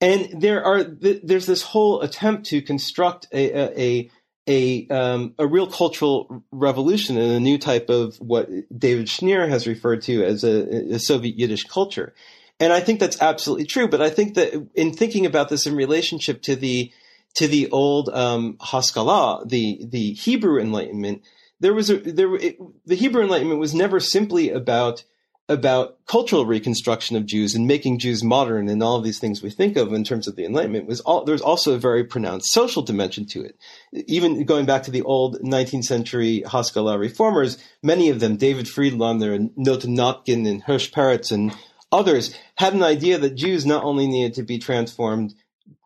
[0.00, 3.44] And there are there's this whole attempt to construct a
[3.86, 4.10] a
[4.46, 9.66] a, um, a real cultural revolution and a new type of what David Shneer has
[9.66, 12.12] referred to as a, a Soviet Yiddish culture.
[12.60, 13.88] And I think that's absolutely true.
[13.88, 16.92] But I think that in thinking about this in relationship to the
[17.36, 21.22] to the old um, Haskalah, the the Hebrew Enlightenment,
[21.58, 25.04] there was a there it, the Hebrew Enlightenment was never simply about
[25.48, 29.50] about cultural reconstruction of Jews and making Jews modern and all of these things we
[29.50, 32.80] think of in terms of the Enlightenment was all, there's also a very pronounced social
[32.80, 33.56] dimension to it.
[33.92, 39.34] Even going back to the old 19th century Haskalah reformers, many of them, David Friedlander
[39.34, 41.52] and Natan Notkin and Hirsch Peretz and
[41.92, 45.34] others, had an idea that Jews not only needed to be transformed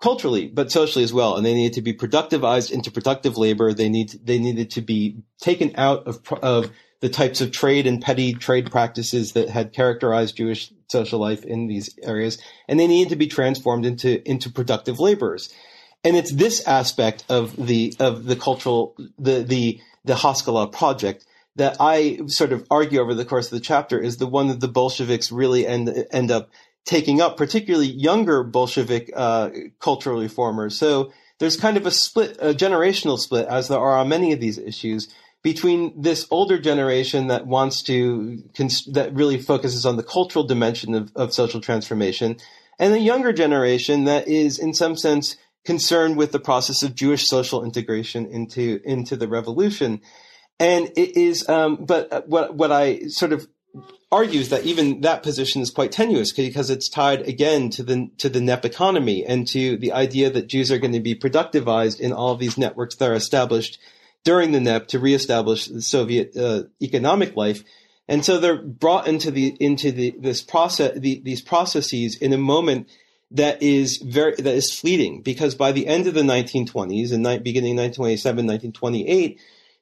[0.00, 1.36] culturally, but socially as well.
[1.36, 3.72] And they needed to be productivized into productive labor.
[3.72, 6.70] They need, they needed to be taken out of, of
[7.00, 11.66] the types of trade and petty trade practices that had characterized Jewish social life in
[11.66, 15.52] these areas, and they needed to be transformed into into productive laborers.
[16.04, 21.24] And it's this aspect of the of the cultural the the the Haskalah project
[21.56, 24.60] that I sort of argue over the course of the chapter is the one that
[24.60, 26.50] the Bolsheviks really end end up
[26.84, 30.78] taking up, particularly younger Bolshevik uh, cultural reformers.
[30.78, 34.40] So there's kind of a split, a generational split, as there are on many of
[34.40, 35.08] these issues,
[35.42, 38.42] between this older generation that wants to
[38.92, 42.36] that really focuses on the cultural dimension of, of social transformation
[42.78, 47.26] and the younger generation that is in some sense concerned with the process of Jewish
[47.26, 50.00] social integration into into the revolution.
[50.60, 53.48] And it is um, but what what I sort of
[54.10, 58.28] argues that even that position is quite tenuous because it's tied again to the to
[58.28, 62.12] the NEP economy and to the idea that Jews are going to be productivized in
[62.12, 63.78] all these networks that are established
[64.24, 67.62] during the NEP to reestablish the Soviet uh, economic life.
[68.08, 72.38] And so they're brought into the into the this process the, these processes in a
[72.38, 72.88] moment
[73.30, 77.38] that is very that is fleeting because by the end of the 1920s and ni-
[77.38, 79.38] beginning 1927 1928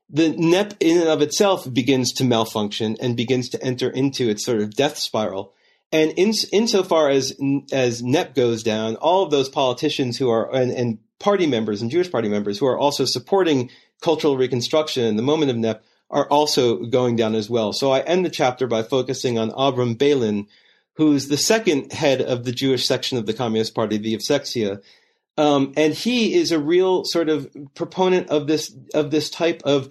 [0.09, 4.45] the NEP in and of itself begins to malfunction and begins to enter into its
[4.45, 5.53] sort of death spiral.
[5.93, 7.37] And in, insofar as
[7.72, 11.91] as NEP goes down, all of those politicians who are and, and party members and
[11.91, 13.70] Jewish party members who are also supporting
[14.01, 17.72] cultural reconstruction in the moment of NEP are also going down as well.
[17.72, 20.47] So I end the chapter by focusing on Avram Beilin,
[20.94, 24.82] who's the second head of the Jewish section of the Communist Party, the Yevsektsiya.
[25.36, 29.90] Um, and he is a real sort of proponent of this of this type of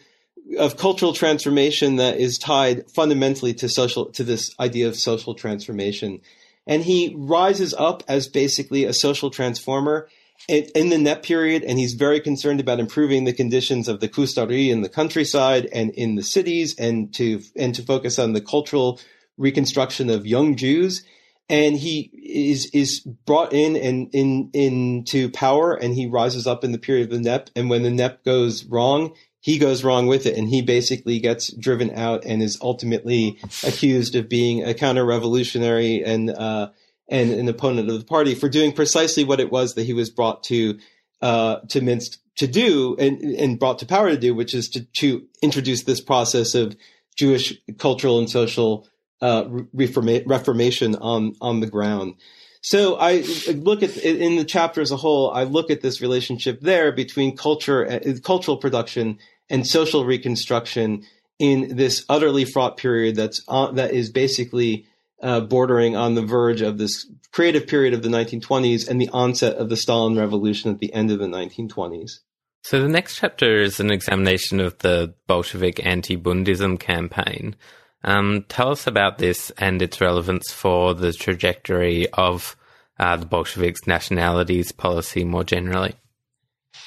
[0.57, 6.21] of cultural transformation that is tied fundamentally to social to this idea of social transformation.
[6.65, 10.07] And he rises up as basically a social transformer
[10.47, 14.69] in the NEP period, and he's very concerned about improving the conditions of the kustari
[14.69, 18.99] in the countryside and in the cities, and to and to focus on the cultural
[19.37, 21.03] reconstruction of young Jews.
[21.47, 26.71] And he is is brought in and in into power, and he rises up in
[26.71, 27.49] the period of the NEP.
[27.55, 31.53] And when the NEP goes wrong, he goes wrong with it, and he basically gets
[31.53, 36.69] driven out and is ultimately accused of being a counter-revolutionary and uh,
[37.09, 40.09] and an opponent of the party for doing precisely what it was that he was
[40.09, 40.79] brought to
[41.21, 44.85] uh, to Minsk to do and, and brought to power to do, which is to,
[44.97, 46.75] to introduce this process of
[47.15, 48.87] Jewish cultural and social
[49.21, 52.15] uh, reforma- reformation on on the ground.
[52.61, 55.31] So I look at in the chapter as a whole.
[55.31, 61.05] I look at this relationship there between culture, uh, cultural production, and social reconstruction
[61.37, 64.87] in this utterly fraught period that's uh, that is basically
[65.21, 69.55] uh, bordering on the verge of this creative period of the 1920s and the onset
[69.57, 72.19] of the Stalin Revolution at the end of the 1920s.
[72.63, 77.55] So the next chapter is an examination of the Bolshevik anti-Bundism campaign.
[78.03, 82.55] Um, tell us about this and its relevance for the trajectory of
[82.99, 85.95] uh, the Bolsheviks' nationalities policy more generally.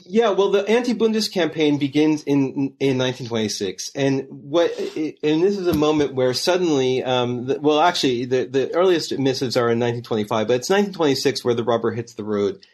[0.04, 5.74] Yeah, well, the anti-Bundist campaign begins in in 1926, and what and this is a
[5.74, 10.54] moment where suddenly, um, the, well, actually, the the earliest missives are in 1925, but
[10.54, 12.64] it's 1926 where the rubber hits the road,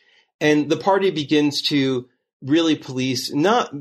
[0.40, 2.08] and the party begins to
[2.42, 3.72] really police not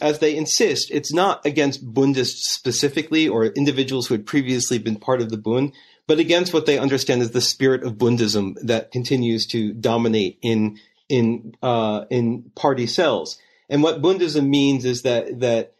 [0.00, 0.90] as they insist.
[0.90, 5.72] It's not against Bundists specifically or individuals who had previously been part of the Bund,
[6.06, 10.78] but against what they understand as the spirit of Bundism that continues to dominate in
[11.12, 13.38] in uh, in party cells.
[13.68, 15.74] And what Bundism means is that that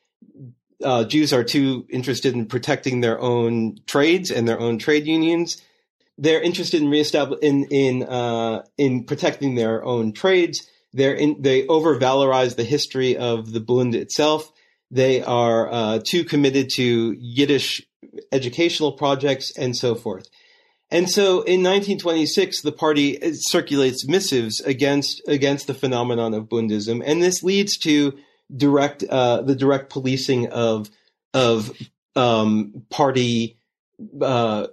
[0.84, 5.62] uh, Jews are too interested in protecting their own trades and their own trade unions.
[6.18, 10.68] They're interested in reestablish in in uh, in protecting their own trades.
[10.92, 14.52] They're in, they over valorize the history of the Bund itself.
[14.90, 17.80] They are uh, too committed to Yiddish
[18.30, 20.28] educational projects and so forth.
[20.92, 27.22] And so in 1926, the party circulates missives against against the phenomenon of Bundism, and
[27.22, 28.18] this leads to
[28.54, 30.90] direct uh, the direct policing of
[31.32, 31.72] of
[32.14, 33.56] um, party
[34.20, 34.66] uh,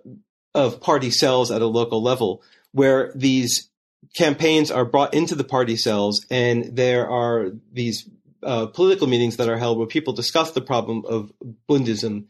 [0.53, 2.43] of party cells at a local level,
[2.74, 3.70] where these
[4.17, 8.09] campaigns are brought into the party cells, and there are these
[8.43, 11.32] uh, political meetings that are held where people discuss the problem of
[11.70, 12.26] Bundism.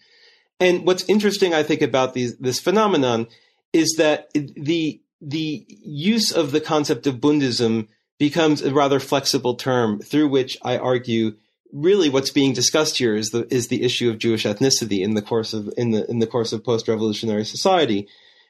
[0.59, 3.27] And what's interesting, I think, about these, this phenomenon
[3.73, 9.99] is that the the use of the concept of Bundism becomes a rather flexible term
[9.99, 11.35] through which I argue
[11.71, 15.21] really what's being discussed here is the is the issue of Jewish ethnicity in the
[15.21, 18.07] course of in the in the course of post revolutionary society,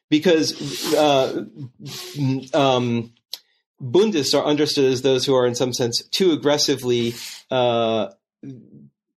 [0.09, 1.45] because uh,
[2.53, 3.13] um,
[3.82, 7.13] Bundists are understood as those who are in some sense too aggressively
[7.51, 8.09] uh,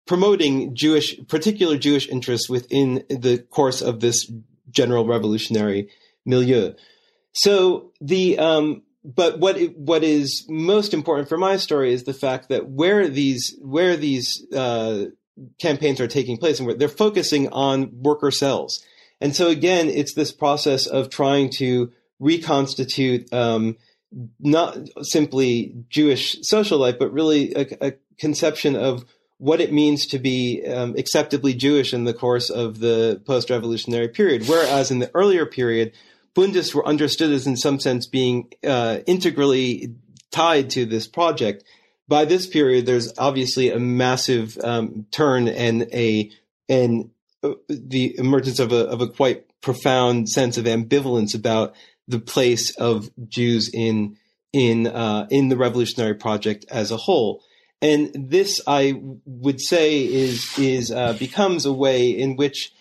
[0.06, 4.30] promoting Jewish particular Jewish interests within the course of this
[4.72, 5.88] general revolutionary
[6.24, 6.74] milieu.
[7.32, 12.14] So the um, but what it, what is most important for my story is the
[12.14, 15.06] fact that where these where these uh,
[15.60, 18.84] campaigns are taking place and where they're focusing on worker cells,
[19.20, 23.76] and so again, it's this process of trying to reconstitute um,
[24.38, 29.04] not simply Jewish social life, but really a, a conception of
[29.42, 34.46] what it means to be um, acceptably Jewish in the course of the post-revolutionary period.
[34.46, 35.94] Whereas in the earlier period,
[36.36, 39.96] Bundists were understood as, in some sense, being uh, integrally
[40.30, 41.64] tied to this project.
[42.06, 46.30] By this period, there's obviously a massive um, turn and a
[46.68, 47.10] and
[47.42, 51.74] uh, the emergence of a of a quite profound sense of ambivalence about
[52.06, 54.16] the place of Jews in
[54.52, 57.42] in uh, in the revolutionary project as a whole.
[57.82, 58.94] And this, I
[59.26, 62.72] would say, is is uh, becomes a way in which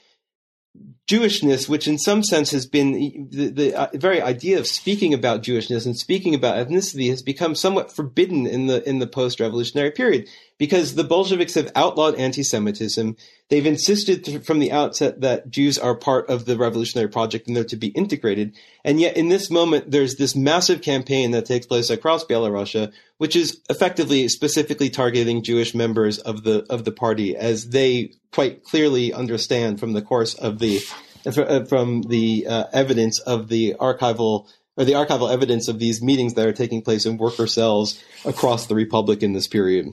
[1.12, 5.44] Jewishness, which in some sense has been the, the uh, very idea of speaking about
[5.44, 10.30] Jewishness and speaking about ethnicity has become somewhat forbidden in the in the post-revolutionary period
[10.58, 13.18] because the Bolsheviks have outlawed anti-Semitism.
[13.50, 17.66] They've insisted from the outset that Jews are part of the revolutionary project and they're
[17.66, 18.56] to be integrated.
[18.86, 23.36] And yet, in this moment, there's this massive campaign that takes place across Belarus, which
[23.36, 29.12] is effectively specifically targeting Jewish members of the of the party, as they quite clearly
[29.12, 30.80] understand from the course of the
[31.24, 34.48] from the uh, evidence of the archival
[34.78, 38.68] or the archival evidence of these meetings that are taking place in worker cells across
[38.68, 39.88] the republic in this period.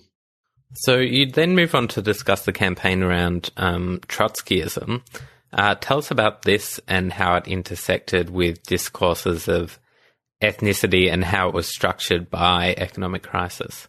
[0.74, 5.02] So you then move on to discuss the campaign around um, Trotskyism.
[5.52, 9.78] Uh, tell us about this and how it intersected with discourses of
[10.42, 13.88] ethnicity and how it was structured by economic crisis.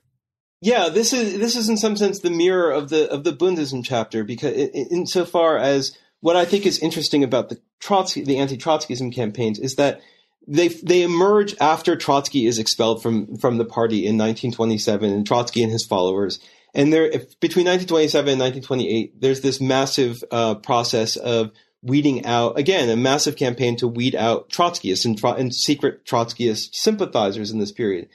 [0.62, 3.84] Yeah, this is this is in some sense the mirror of the of the Bundism
[3.84, 9.14] chapter because in, insofar as what I think is interesting about the Trotsky the anti-Trotskyism
[9.14, 10.02] campaigns is that
[10.48, 15.64] they they emerge after Trotsky is expelled from from the party in 1927 and Trotsky
[15.64, 16.40] and his followers
[16.74, 21.52] and there, if, between 1927 and 1928, there's this massive uh, process of
[21.82, 27.52] weeding out, again, a massive campaign to weed out Trotskyists and, and secret Trotskyist sympathizers
[27.52, 28.10] in this period.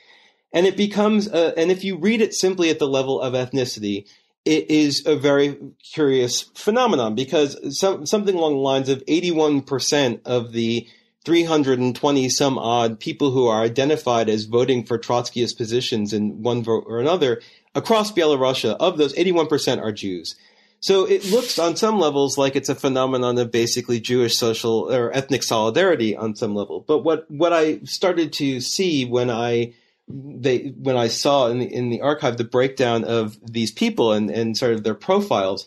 [0.52, 4.06] And it becomes, a, and if you read it simply at the level of ethnicity,
[4.44, 10.52] it is a very curious phenomenon because some, something along the lines of 81% of
[10.52, 10.86] the
[11.24, 16.84] 320 some odd people who are identified as voting for Trotskyist positions in one vote
[16.86, 17.40] or another
[17.74, 20.36] across Belarusia, of those, 81% are Jews.
[20.80, 25.10] So it looks on some levels like it's a phenomenon of basically Jewish social or
[25.16, 26.84] ethnic solidarity on some level.
[26.86, 29.72] But what, what I started to see when I
[30.08, 34.30] they when I saw in the in the archive the breakdown of these people and,
[34.30, 35.66] and sort of their profiles,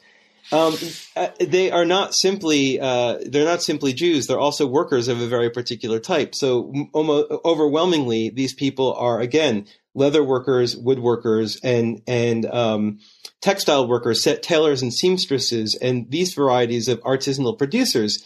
[0.51, 0.75] um,
[1.15, 4.27] uh, they are not simply uh, they're not simply Jews.
[4.27, 6.35] They're also workers of a very particular type.
[6.35, 12.99] So almost overwhelmingly, these people are again leather workers, woodworkers, and and um,
[13.41, 18.23] textile workers, set tailors and seamstresses, and these varieties of artisanal producers.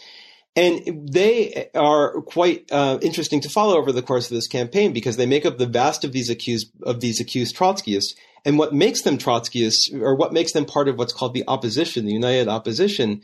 [0.54, 5.16] And they are quite uh, interesting to follow over the course of this campaign because
[5.16, 8.14] they make up the vast of these accused of these accused Trotskyists.
[8.44, 12.04] And what makes them Trotskyists, or what makes them part of what's called the opposition,
[12.04, 13.22] the United Opposition,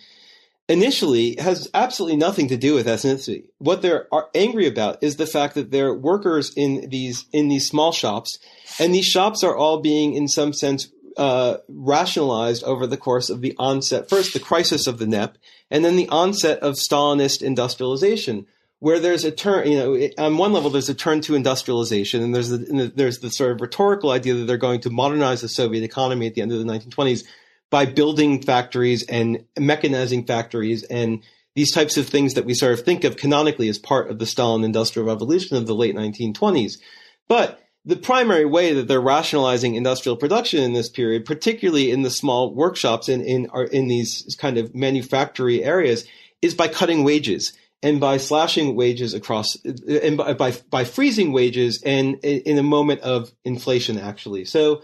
[0.69, 3.45] initially has absolutely nothing to do with ethnicity.
[3.59, 7.93] What they're angry about is the fact that they're workers in these in these small
[7.93, 8.39] shops,
[8.79, 10.89] and these shops are all being, in some sense,
[11.19, 14.09] uh, rationalized over the course of the onset.
[14.09, 15.37] First, the crisis of the NEP,
[15.71, 18.47] and then the onset of Stalinist industrialization.
[18.81, 22.33] Where there's a turn, you know, on one level there's a turn to industrialization, and
[22.33, 25.83] there's the, there's the sort of rhetorical idea that they're going to modernize the Soviet
[25.83, 27.25] economy at the end of the 1920s
[27.71, 31.25] by building factories and mechanizing factories and
[31.57, 34.27] these types of things that we sort of think of canonically as part of the
[34.27, 36.79] Stalin industrial revolution of the late 1920s.
[37.27, 42.11] But the primary way that they're rationalizing industrial production in this period, particularly in the
[42.11, 46.05] small workshops in in, in these kind of manufactory areas,
[46.43, 51.83] is by cutting wages and by slashing wages across and by by, by freezing wages
[51.83, 54.45] and in a moment of inflation actually.
[54.45, 54.83] So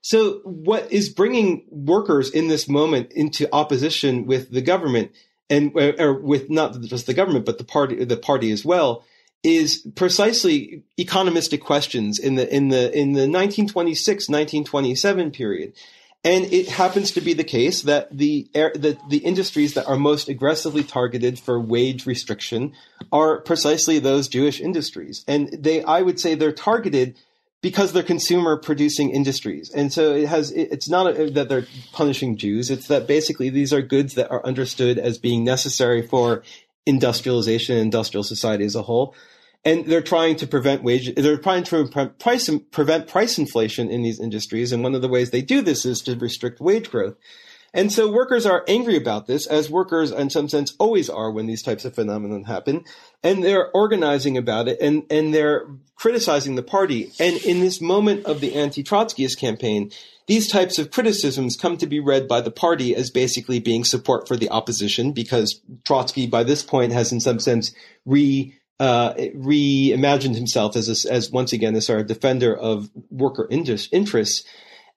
[0.00, 5.10] so what is bringing workers in this moment into opposition with the government
[5.50, 9.04] and or with not just the government but the party the party as well
[9.44, 15.74] is precisely economistic questions in the in the in the 1926 1927 period
[16.24, 20.30] and it happens to be the case that the, the, the industries that are most
[20.30, 22.72] aggressively targeted for wage restriction
[23.12, 25.22] are precisely those Jewish industries.
[25.28, 27.18] And they, I would say they're targeted
[27.60, 29.70] because they're consumer producing industries.
[29.70, 32.70] And so it has, it's not a, that they're punishing Jews.
[32.70, 36.42] It's that basically these are goods that are understood as being necessary for
[36.86, 39.14] industrialization and industrial society as a whole
[39.64, 41.86] and they're trying to prevent wage they're trying to
[42.18, 44.72] price prevent price inflation in these industries.
[44.72, 47.16] And one of the ways they do this is to restrict wage growth.
[47.72, 51.46] And so workers are angry about this as workers in some sense always are when
[51.46, 52.84] these types of phenomena happen.
[53.24, 57.10] And they're organizing about it and and they're criticizing the party.
[57.18, 59.90] And in this moment of the anti-trotskyist campaign
[60.26, 64.26] these types of criticisms come to be read by the party as basically being support
[64.26, 67.74] for the opposition because Trotsky by this point has in some sense
[68.06, 73.46] re uh, reimagined himself as a, as once again a sort of defender of worker
[73.50, 74.44] interests.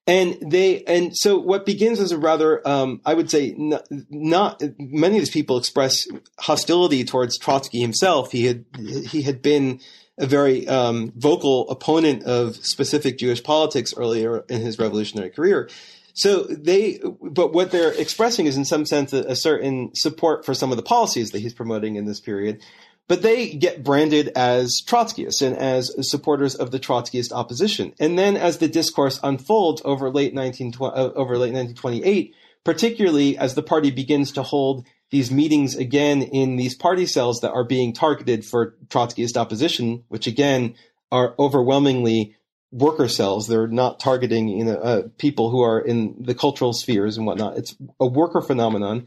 [0.06, 4.62] And they and so what begins as a rather um, I would say not, not,
[4.78, 6.06] many of these people express
[6.38, 8.32] hostility towards Trotsky himself.
[8.32, 8.64] He had
[9.06, 9.80] he had been
[10.16, 15.68] a very um, vocal opponent of specific Jewish politics earlier in his revolutionary career.
[16.14, 20.52] So they, but what they're expressing is in some sense a, a, certain support for
[20.52, 22.60] some of the policies that he's promoting in this period
[23.08, 27.94] but they get branded as Trotskyists and as supporters of the Trotskyist opposition.
[27.98, 30.84] And then as the discourse unfolds over late 19, uh,
[31.14, 32.34] over late 1928,
[32.64, 37.52] particularly as the party begins to hold these meetings again in these party cells that
[37.52, 40.74] are being targeted for Trotskyist opposition, which again
[41.10, 42.36] are overwhelmingly
[42.70, 43.48] worker cells.
[43.48, 47.56] They're not targeting you know, uh, people who are in the cultural spheres and whatnot.
[47.56, 49.06] It's a worker phenomenon.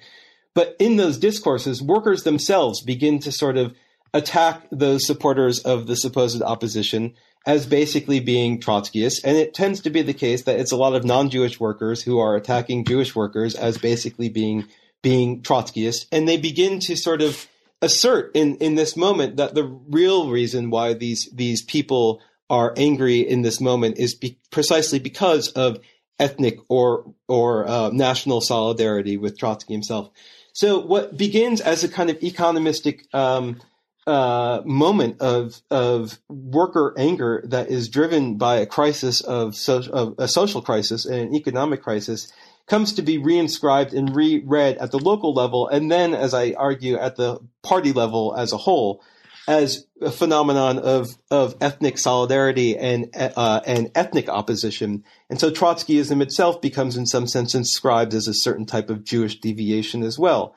[0.56, 3.76] But in those discourses, workers themselves begin to sort of
[4.14, 7.14] attack those supporters of the supposed opposition
[7.46, 9.22] as basically being Trotskyists.
[9.24, 12.20] And it tends to be the case that it's a lot of non-Jewish workers who
[12.20, 14.68] are attacking Jewish workers as basically being
[15.02, 16.06] being Trotskyists.
[16.12, 17.48] And they begin to sort of
[17.82, 23.20] assert in, in this moment that the real reason why these these people are angry
[23.20, 25.80] in this moment is be- precisely because of
[26.20, 30.12] ethnic or or uh, national solidarity with Trotsky himself.
[30.54, 33.62] So what begins as a kind of economistic um,
[34.08, 40.16] uh, moment of of worker anger that is driven by a crisis of, so, of
[40.18, 42.32] a social crisis and an economic crisis
[42.68, 46.96] comes to be reinscribed and reread at the local level, and then, as I argue,
[46.96, 49.04] at the party level as a whole,
[49.48, 55.04] as a phenomenon of of ethnic solidarity and uh, and ethnic opposition.
[55.30, 59.40] And so Trotskyism itself becomes, in some sense, inscribed as a certain type of Jewish
[59.40, 60.56] deviation as well.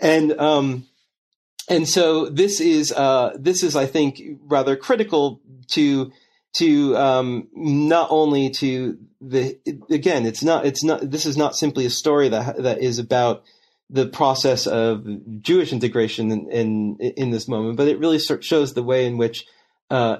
[0.00, 0.86] And um,
[1.68, 5.40] and so this is uh, this is I think rather critical
[5.72, 6.12] to
[6.54, 9.58] to um, not only to the
[9.90, 13.44] again it's not it's not this is not simply a story that that is about
[13.90, 15.06] the process of
[15.40, 19.46] Jewish integration in in, in this moment, but it really shows the way in which
[19.90, 20.18] uh,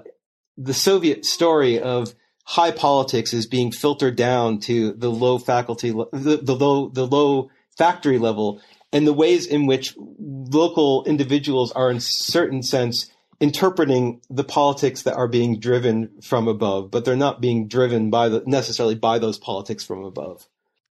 [0.57, 2.15] the Soviet story of
[2.45, 7.51] high politics is being filtered down to the low faculty the, the low the low
[7.77, 8.61] factory level
[8.95, 15.17] and the ways in which local individuals are, in certain sense, interpreting the politics that
[15.17, 19.37] are being driven from above, but they're not being driven by the, necessarily by those
[19.37, 20.47] politics from above.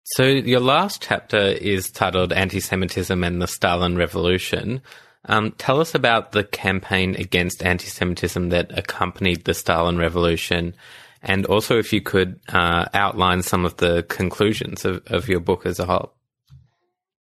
[0.04, 4.82] So your last chapter is titled "Anti-Semitism and the Stalin Revolution."
[5.24, 10.76] Um, tell us about the campaign against anti-Semitism that accompanied the Stalin Revolution,
[11.22, 15.64] and also if you could uh, outline some of the conclusions of, of your book
[15.64, 16.15] as a whole.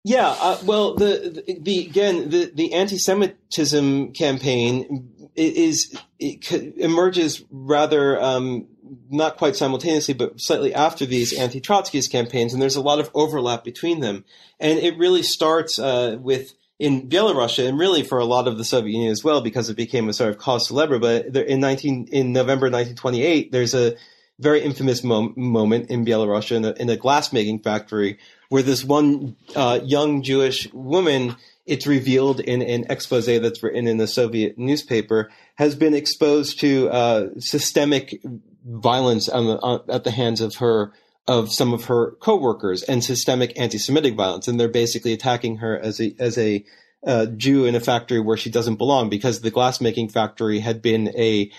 [0.06, 8.20] Yeah, uh, well, the, the, the again the the anti-Semitism campaign is it emerges rather
[8.20, 8.68] um,
[9.08, 13.64] not quite simultaneously, but slightly after these anti-Trotskyist campaigns, and there's a lot of overlap
[13.64, 14.26] between them.
[14.60, 18.64] And it really starts uh, with in Belarus, and really for a lot of the
[18.64, 21.00] Soviet Union as well, because it became a sort of cause célèbre.
[21.00, 23.96] But in 19 in November 1928, there's a
[24.38, 28.18] very infamous mo- moment in Belarus in a, in a glassmaking factory
[28.54, 31.34] where this one uh, young Jewish woman,
[31.66, 36.88] it's revealed in an expose that's written in the Soviet newspaper, has been exposed to
[36.88, 38.22] uh, systemic
[38.64, 40.92] violence the, uh, at the hands of her
[41.26, 46.00] of some of her coworkers and systemic anti-Semitic violence, and they're basically attacking her as
[46.00, 46.64] a as a
[47.04, 51.08] uh, Jew in a factory where she doesn't belong because the glassmaking factory had been
[51.18, 51.50] a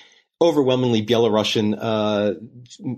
[0.41, 2.35] overwhelmingly Belarusian uh,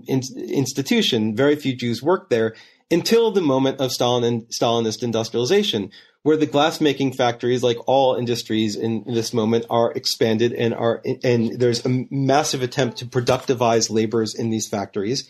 [0.06, 1.34] in, institution.
[1.34, 2.54] Very few Jews worked there,
[2.90, 5.90] until the moment of Stalin and Stalinist industrialization,
[6.22, 11.58] where the glassmaking factories, like all industries in, this moment, are expanded and are and
[11.58, 15.28] there's a massive attempt to productivize laborers in these factories.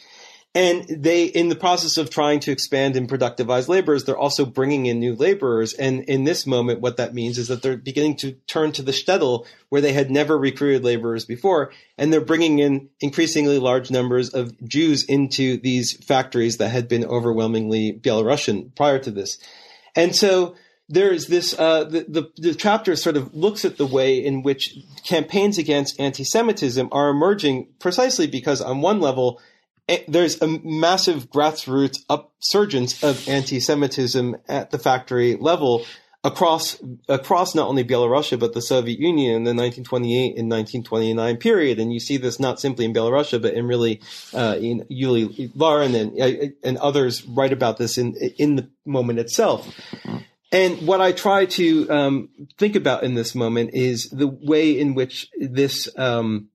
[0.59, 4.87] And they, in the process of trying to expand and productivize laborers, they're also bringing
[4.87, 5.73] in new laborers.
[5.73, 8.91] And in this moment, what that means is that they're beginning to turn to the
[8.91, 14.31] shtetl, where they had never recruited laborers before, and they're bringing in increasingly large numbers
[14.31, 19.39] of Jews into these factories that had been overwhelmingly Belarusian prior to this.
[19.95, 20.57] And so
[20.89, 24.77] there's this uh, the, the, the chapter sort of looks at the way in which
[25.05, 29.41] campaigns against anti-Semitism are emerging precisely because on one level
[30.07, 35.85] there's a massive grassroots upsurgence of anti-Semitism at the factory level
[36.25, 36.77] across
[37.09, 41.93] across not only Belarus but the Soviet Union in the 1928 and 1929 period, and
[41.93, 44.01] you see this not simply in Belarus but in really
[44.35, 49.19] uh, in Yuri Larin and uh, and others write about this in in the moment
[49.19, 49.67] itself.
[50.51, 54.95] And what I try to um, think about in this moment is the way in
[54.95, 56.49] which this um,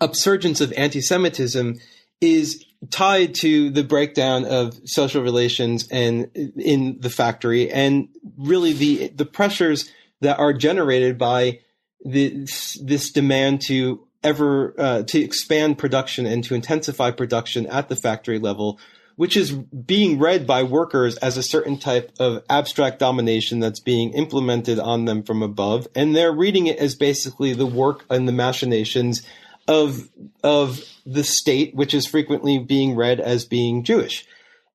[0.00, 1.80] upsurgence of anti-Semitism
[2.20, 9.08] is tied to the breakdown of social relations and in the factory and really the
[9.08, 9.90] the pressures
[10.20, 11.58] that are generated by
[12.00, 17.96] this this demand to ever uh, to expand production and to intensify production at the
[17.96, 18.78] factory level
[19.18, 24.12] which is being read by workers as a certain type of abstract domination that's being
[24.12, 25.88] implemented on them from above.
[25.96, 29.26] And they're reading it as basically the work and the machinations
[29.68, 30.08] of
[30.42, 34.26] of the state, which is frequently being read as being Jewish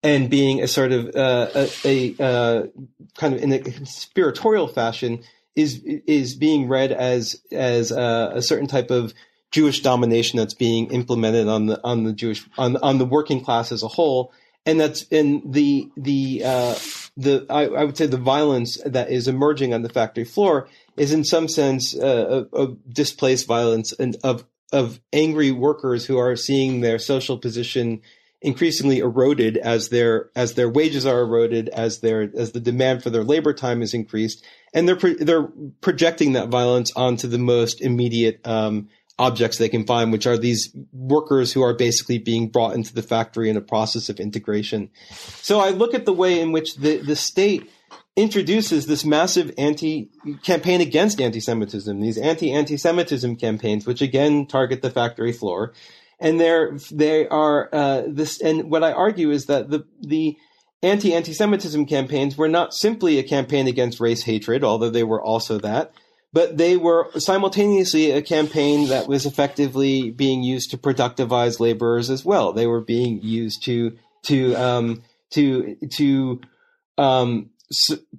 [0.03, 2.63] and being a sort of uh, a, a uh,
[3.17, 5.23] kind of in a conspiratorial fashion
[5.55, 9.13] is is being read as as uh, a certain type of
[9.51, 13.71] Jewish domination that's being implemented on the on the Jewish on on the working class
[13.71, 14.33] as a whole,
[14.65, 16.75] and that's in the the uh,
[17.15, 20.67] the I, I, would say the violence that is emerging on the factory floor
[20.97, 26.17] is in some sense uh, a, a displaced violence and of of angry workers who
[26.17, 28.01] are seeing their social position
[28.41, 33.09] increasingly eroded as their as their wages are eroded as their as the demand for
[33.09, 34.43] their labor time is increased
[34.73, 35.47] and they're pro- they're
[35.79, 40.75] projecting that violence onto the most immediate um, objects they can find which are these
[40.91, 44.89] workers who are basically being brought into the factory in a process of integration.
[45.41, 47.69] So i look at the way in which the the state
[48.15, 50.09] introduces this massive anti
[50.43, 55.73] campaign against anti-Semitism, these anti-anti-Semitism campaigns, which again target the factory floor,
[56.19, 58.41] and they're they are uh, this.
[58.41, 60.37] And what I argue is that the the
[60.83, 65.93] anti-anti-Semitism campaigns were not simply a campaign against race hatred, although they were also that.
[66.33, 72.25] But they were simultaneously a campaign that was effectively being used to productivize laborers as
[72.25, 72.53] well.
[72.53, 76.41] They were being used to to um, to to
[76.97, 77.49] um,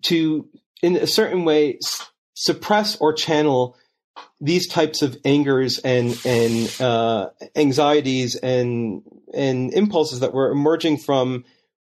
[0.02, 0.48] to,
[0.82, 1.78] in a certain way,
[2.34, 3.76] suppress or channel
[4.40, 9.02] these types of angers and and uh, anxieties and
[9.32, 11.44] and impulses that were emerging from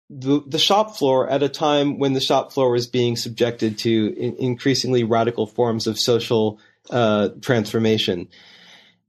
[0.10, 4.14] the, the shop floor at a time when the shop floor was being subjected to
[4.18, 6.60] in, increasingly radical forms of social
[6.90, 8.28] uh, transformation.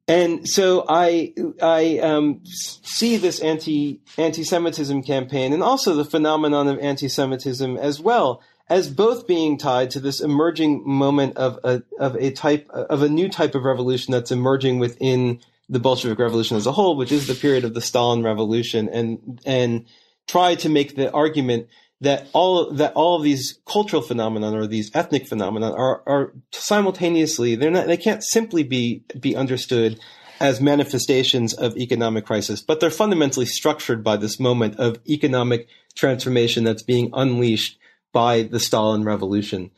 [0.07, 1.33] And so I
[1.63, 8.43] I um, see this anti anti-Semitism campaign and also the phenomenon of anti-Semitism as well
[8.69, 13.09] as both being tied to this emerging moment of a of a type of a
[13.09, 17.27] new type of revolution that's emerging within the Bolshevik Revolution as a whole, which is
[17.27, 19.87] the period of the Stalin Revolution, and and
[20.27, 21.69] try to make the argument
[22.05, 27.57] that all that all of these cultural phenomena or these ethnic phenomena are are simultaneously
[27.57, 29.99] they're not they can't simply be be understood
[30.41, 36.65] as manifestations of economic crisis, but they're fundamentally structured by this moment of economic transformation
[36.65, 37.79] that's being unleashed
[38.13, 39.71] by the Stalin Revolution.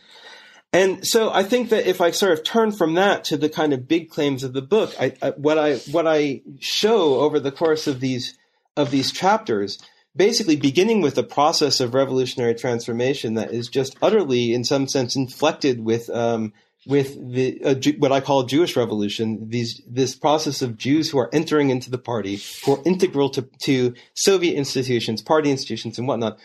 [0.73, 3.73] And so I think that if I sort of turn from that to the kind
[3.73, 7.53] of big claims of the book, I, I, what I what I show over the
[7.53, 8.37] course of these
[8.77, 9.79] of these chapters
[10.17, 15.15] basically beginning with a process of revolutionary transformation that is just utterly, in some sense,
[15.15, 16.53] inflected with um,
[16.87, 19.51] with the uh, what I call Jewish revolution.
[19.51, 23.43] These this process of Jews who are entering into the party, who are integral to,
[23.63, 26.39] to Soviet institutions, party institutions, and whatnot.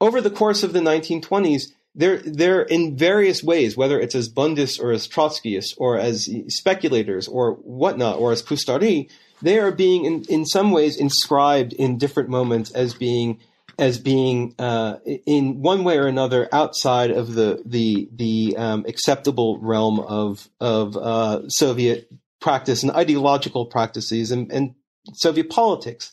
[0.00, 1.64] Over the course of the 1920s,
[1.94, 7.28] they're they're in various ways, whether it's as Bundists or as Trotskyists or as speculators
[7.28, 9.10] or whatnot, or as Kustari,
[9.42, 13.40] they are being in, in some ways inscribed in different moments as being
[13.78, 19.58] as being uh, in one way or another outside of the the the um, acceptable
[19.58, 22.08] realm of of uh, Soviet
[22.40, 24.74] practice and ideological practices and, and
[25.14, 26.12] Soviet politics.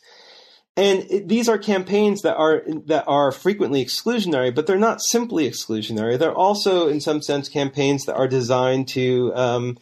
[0.76, 6.18] And these are campaigns that are that are frequently exclusionary, but they're not simply exclusionary.
[6.18, 9.78] They're also, in some sense, campaigns that are designed to um,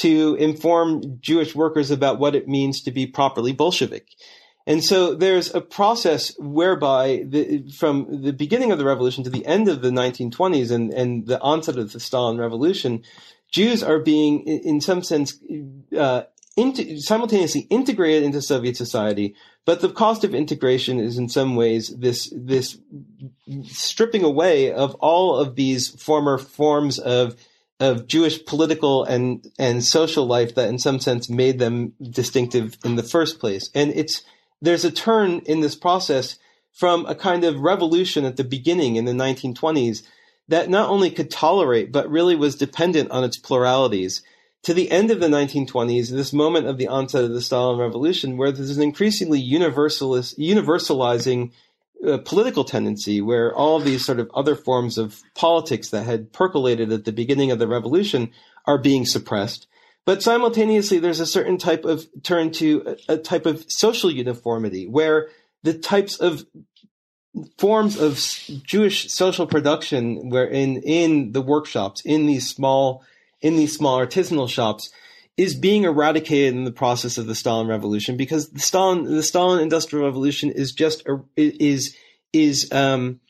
[0.00, 4.06] to inform Jewish workers about what it means to be properly Bolshevik.
[4.66, 9.44] And so there's a process whereby the, from the beginning of the revolution to the
[9.46, 13.02] end of the 1920s and, and the onset of the Stalin revolution,
[13.50, 15.38] Jews are being, in some sense,
[15.96, 16.22] uh,
[16.98, 19.34] simultaneously integrated into Soviet society,
[19.64, 22.78] but the cost of integration is in some ways this this
[23.64, 27.36] stripping away of all of these former forms of
[27.80, 32.96] of Jewish political and and social life that in some sense made them distinctive in
[32.96, 33.70] the first place.
[33.74, 34.22] And it's
[34.60, 36.38] there's a turn in this process
[36.72, 40.02] from a kind of revolution at the beginning in the 1920s
[40.48, 44.22] that not only could tolerate but really was dependent on its pluralities
[44.62, 48.36] to the end of the 1920s, this moment of the onset of the Stalin Revolution,
[48.36, 51.52] where there's an increasingly universalist, universalizing
[52.24, 57.04] political tendency, where all these sort of other forms of politics that had percolated at
[57.04, 58.30] the beginning of the revolution
[58.66, 59.66] are being suppressed.
[60.06, 64.86] But simultaneously, there's a certain type of turn to a, a type of social uniformity,
[64.86, 65.28] where
[65.62, 66.46] the types of
[67.58, 68.16] forms of
[68.64, 73.04] Jewish social production, where in in the workshops, in these small
[73.40, 74.90] in these small artisanal shops
[75.40, 79.58] is being eradicated in the process of the Stalin Revolution because the Stalin the Stalin
[79.58, 81.02] Industrial Revolution is just
[81.34, 81.96] is
[82.34, 83.20] is um,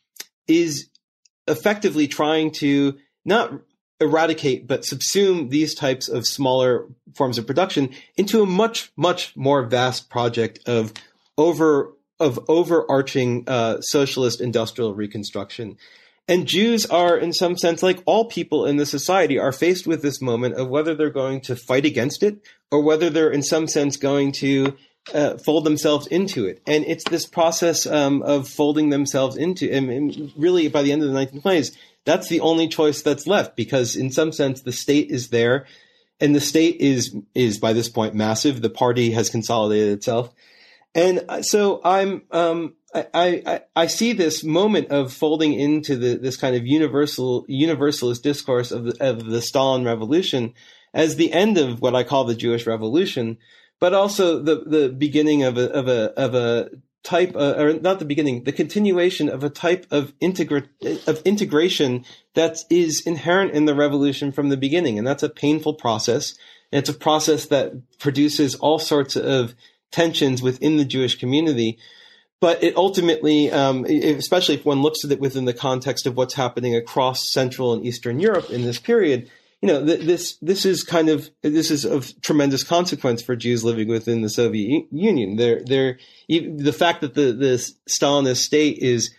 [0.48, 0.88] is
[1.46, 3.52] effectively trying to not
[4.00, 9.62] eradicate but subsume these types of smaller forms of production into a much much more
[9.62, 10.92] vast project of
[11.38, 15.76] over of overarching uh, socialist industrial reconstruction
[16.31, 20.01] and Jews are, in some sense, like all people in the society, are faced with
[20.01, 23.66] this moment of whether they're going to fight against it or whether they're, in some
[23.66, 24.76] sense, going to
[25.12, 26.62] uh, fold themselves into it.
[26.68, 31.03] And it's this process um, of folding themselves into, and, and really by the end
[31.03, 35.11] of the 1920s, that's the only choice that's left because, in some sense, the state
[35.11, 35.66] is there,
[36.20, 38.62] and the state is is by this point massive.
[38.62, 40.33] The party has consolidated itself,
[40.95, 46.16] and uh, so I'm um, I, I, I see this moment of folding into the,
[46.16, 50.55] this kind of universal universalist discourse of the, of the Stalin Revolution
[50.93, 53.38] as the end of what I call the Jewish Revolution,
[53.78, 56.70] but also the the beginning of a of a of a
[57.03, 60.68] type uh, or not the beginning, the continuation of a type of integra-
[61.07, 65.74] of integration that is inherent in the revolution from the beginning, and that's a painful
[65.74, 66.34] process.
[66.72, 69.55] And it's a process that produces all sorts of
[69.91, 71.78] tensions within the Jewish community
[72.41, 76.34] but it ultimately, um, especially if one looks at it within the context of what's
[76.34, 79.30] happening across Central and Eastern Europe in this period,
[79.61, 83.62] you know, th- this this is kind of this is of tremendous consequence for Jews
[83.62, 85.36] living within the Soviet Union.
[85.36, 89.11] They're, they're, the fact that the the Stalinist state is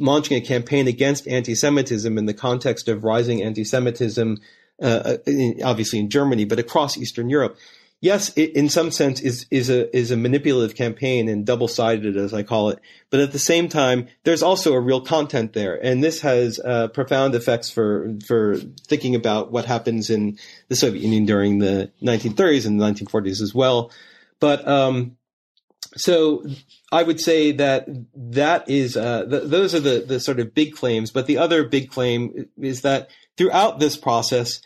[0.00, 4.38] launching a campaign against anti-Semitism in the context of rising anti-Semitism,
[4.82, 7.56] uh, uh in, obviously in Germany, but across Eastern Europe
[8.00, 12.16] yes, it, in some sense is is a is a manipulative campaign and double sided
[12.16, 12.80] as I call it.
[13.10, 16.88] But at the same time, there's also a real content there, and this has uh,
[16.88, 20.38] profound effects for for thinking about what happens in
[20.68, 23.90] the Soviet Union during the 1930s and the 1940s as well.
[24.40, 25.16] But um,
[25.96, 26.44] so
[26.92, 30.74] I would say that that is uh, th- those are the the sort of big
[30.74, 31.10] claims.
[31.10, 34.60] But the other big claim is that throughout this process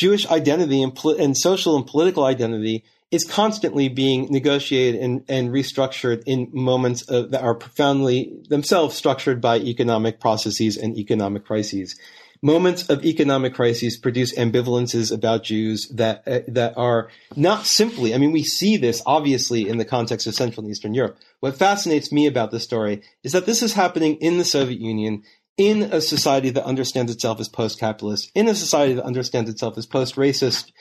[0.00, 6.22] Jewish identity and, and social and political identity is constantly being negotiated and, and restructured
[6.24, 12.00] in moments of, that are profoundly themselves structured by economic processes and economic crises.
[12.40, 18.14] Moments of economic crises produce ambivalences about Jews that uh, that are not simply.
[18.14, 21.18] I mean, we see this obviously in the context of Central and Eastern Europe.
[21.40, 25.22] What fascinates me about this story is that this is happening in the Soviet Union
[25.60, 29.84] in a society that understands itself as post-capitalist, in a society that understands itself as
[29.84, 30.72] post-racist,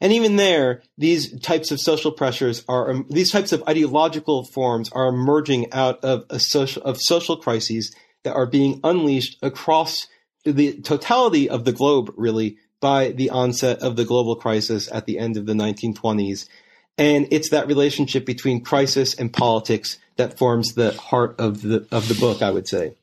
[0.00, 4.92] and even there, these types of social pressures are, um, these types of ideological forms
[4.92, 10.06] are emerging out of a social, of social crises that are being unleashed across
[10.44, 15.18] the totality of the globe, really, by the onset of the global crisis at the
[15.18, 16.48] end of the 1920s.
[16.96, 22.06] And it's that relationship between crisis and politics that forms the heart of the, of
[22.06, 22.94] the book, I would say.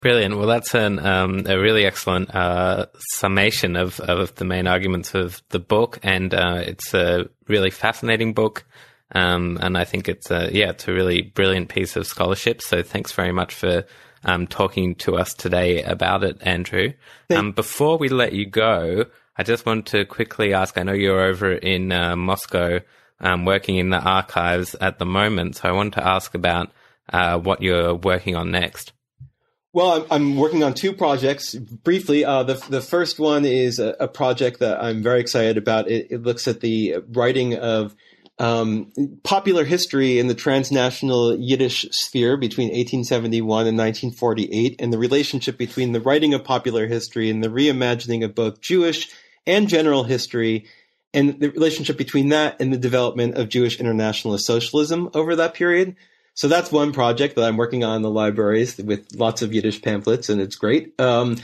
[0.00, 0.36] Brilliant.
[0.36, 2.86] Well, that's an, um, a really excellent uh,
[3.16, 8.32] summation of, of the main arguments of the book, and uh, it's a really fascinating
[8.32, 8.64] book.
[9.12, 12.62] Um, and I think it's a, yeah, it's a really brilliant piece of scholarship.
[12.62, 13.86] So thanks very much for
[14.22, 16.92] um, talking to us today about it, Andrew.
[17.30, 20.78] Um, before we let you go, I just want to quickly ask.
[20.78, 22.80] I know you're over in uh, Moscow
[23.20, 25.56] um, working in the archives at the moment.
[25.56, 26.70] So I wanted to ask about
[27.12, 28.92] uh, what you're working on next.
[29.78, 31.54] Well, I'm, I'm working on two projects.
[31.54, 35.88] Briefly, uh, the the first one is a, a, project that I'm very excited about.
[35.88, 37.94] It, it looks at the writing of
[38.40, 38.90] um,
[39.22, 45.92] popular history in the transnational Yiddish sphere between 1871 and 1948, and the relationship between
[45.92, 49.08] the writing of popular history and the reimagining of both Jewish
[49.46, 50.66] and general history,
[51.14, 55.94] and the relationship between that and the development of Jewish internationalist socialism over that period.
[56.38, 59.82] So that's one project that I'm working on in the libraries with lots of Yiddish
[59.82, 60.94] pamphlets, and it's great.
[61.00, 61.38] Um,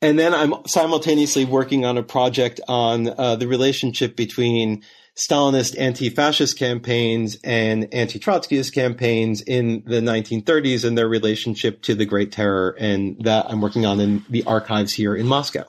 [0.00, 4.84] and then I'm simultaneously working on a project on uh, the relationship between
[5.16, 12.30] Stalinist anti-fascist campaigns and anti-Trotskyist campaigns in the 1930s and their relationship to the Great
[12.30, 15.64] Terror, and that I'm working on in the archives here in Moscow.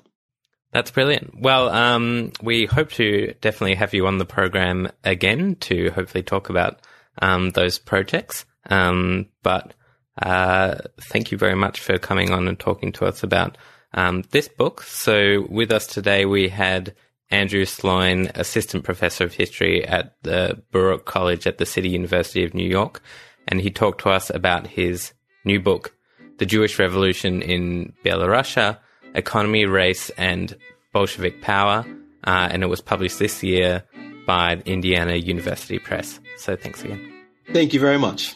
[0.71, 1.41] That's brilliant.
[1.41, 6.51] Well, um, we hope to definitely have you on the program again to hopefully talk
[6.51, 6.79] about
[7.23, 8.45] um, those projects.
[8.67, 9.73] Um, but
[10.21, 13.57] uh, thank you very much for coming on and talking to us about
[13.93, 14.81] um, this book.
[14.83, 16.95] So, with us today, we had
[17.29, 22.53] Andrew Sloin, Assistant Professor of History at the Baruch College at the City University of
[22.53, 23.01] New York,
[23.47, 25.13] and he talked to us about his
[25.45, 25.93] new book,
[26.37, 28.79] The Jewish Revolution in Belorussia
[29.13, 30.55] Economy, Race, and
[30.93, 31.85] Bolshevik Power.
[32.23, 33.83] Uh, and it was published this year
[34.27, 36.19] by Indiana University Press.
[36.37, 37.13] So, thanks again.
[37.53, 38.35] Thank you very much.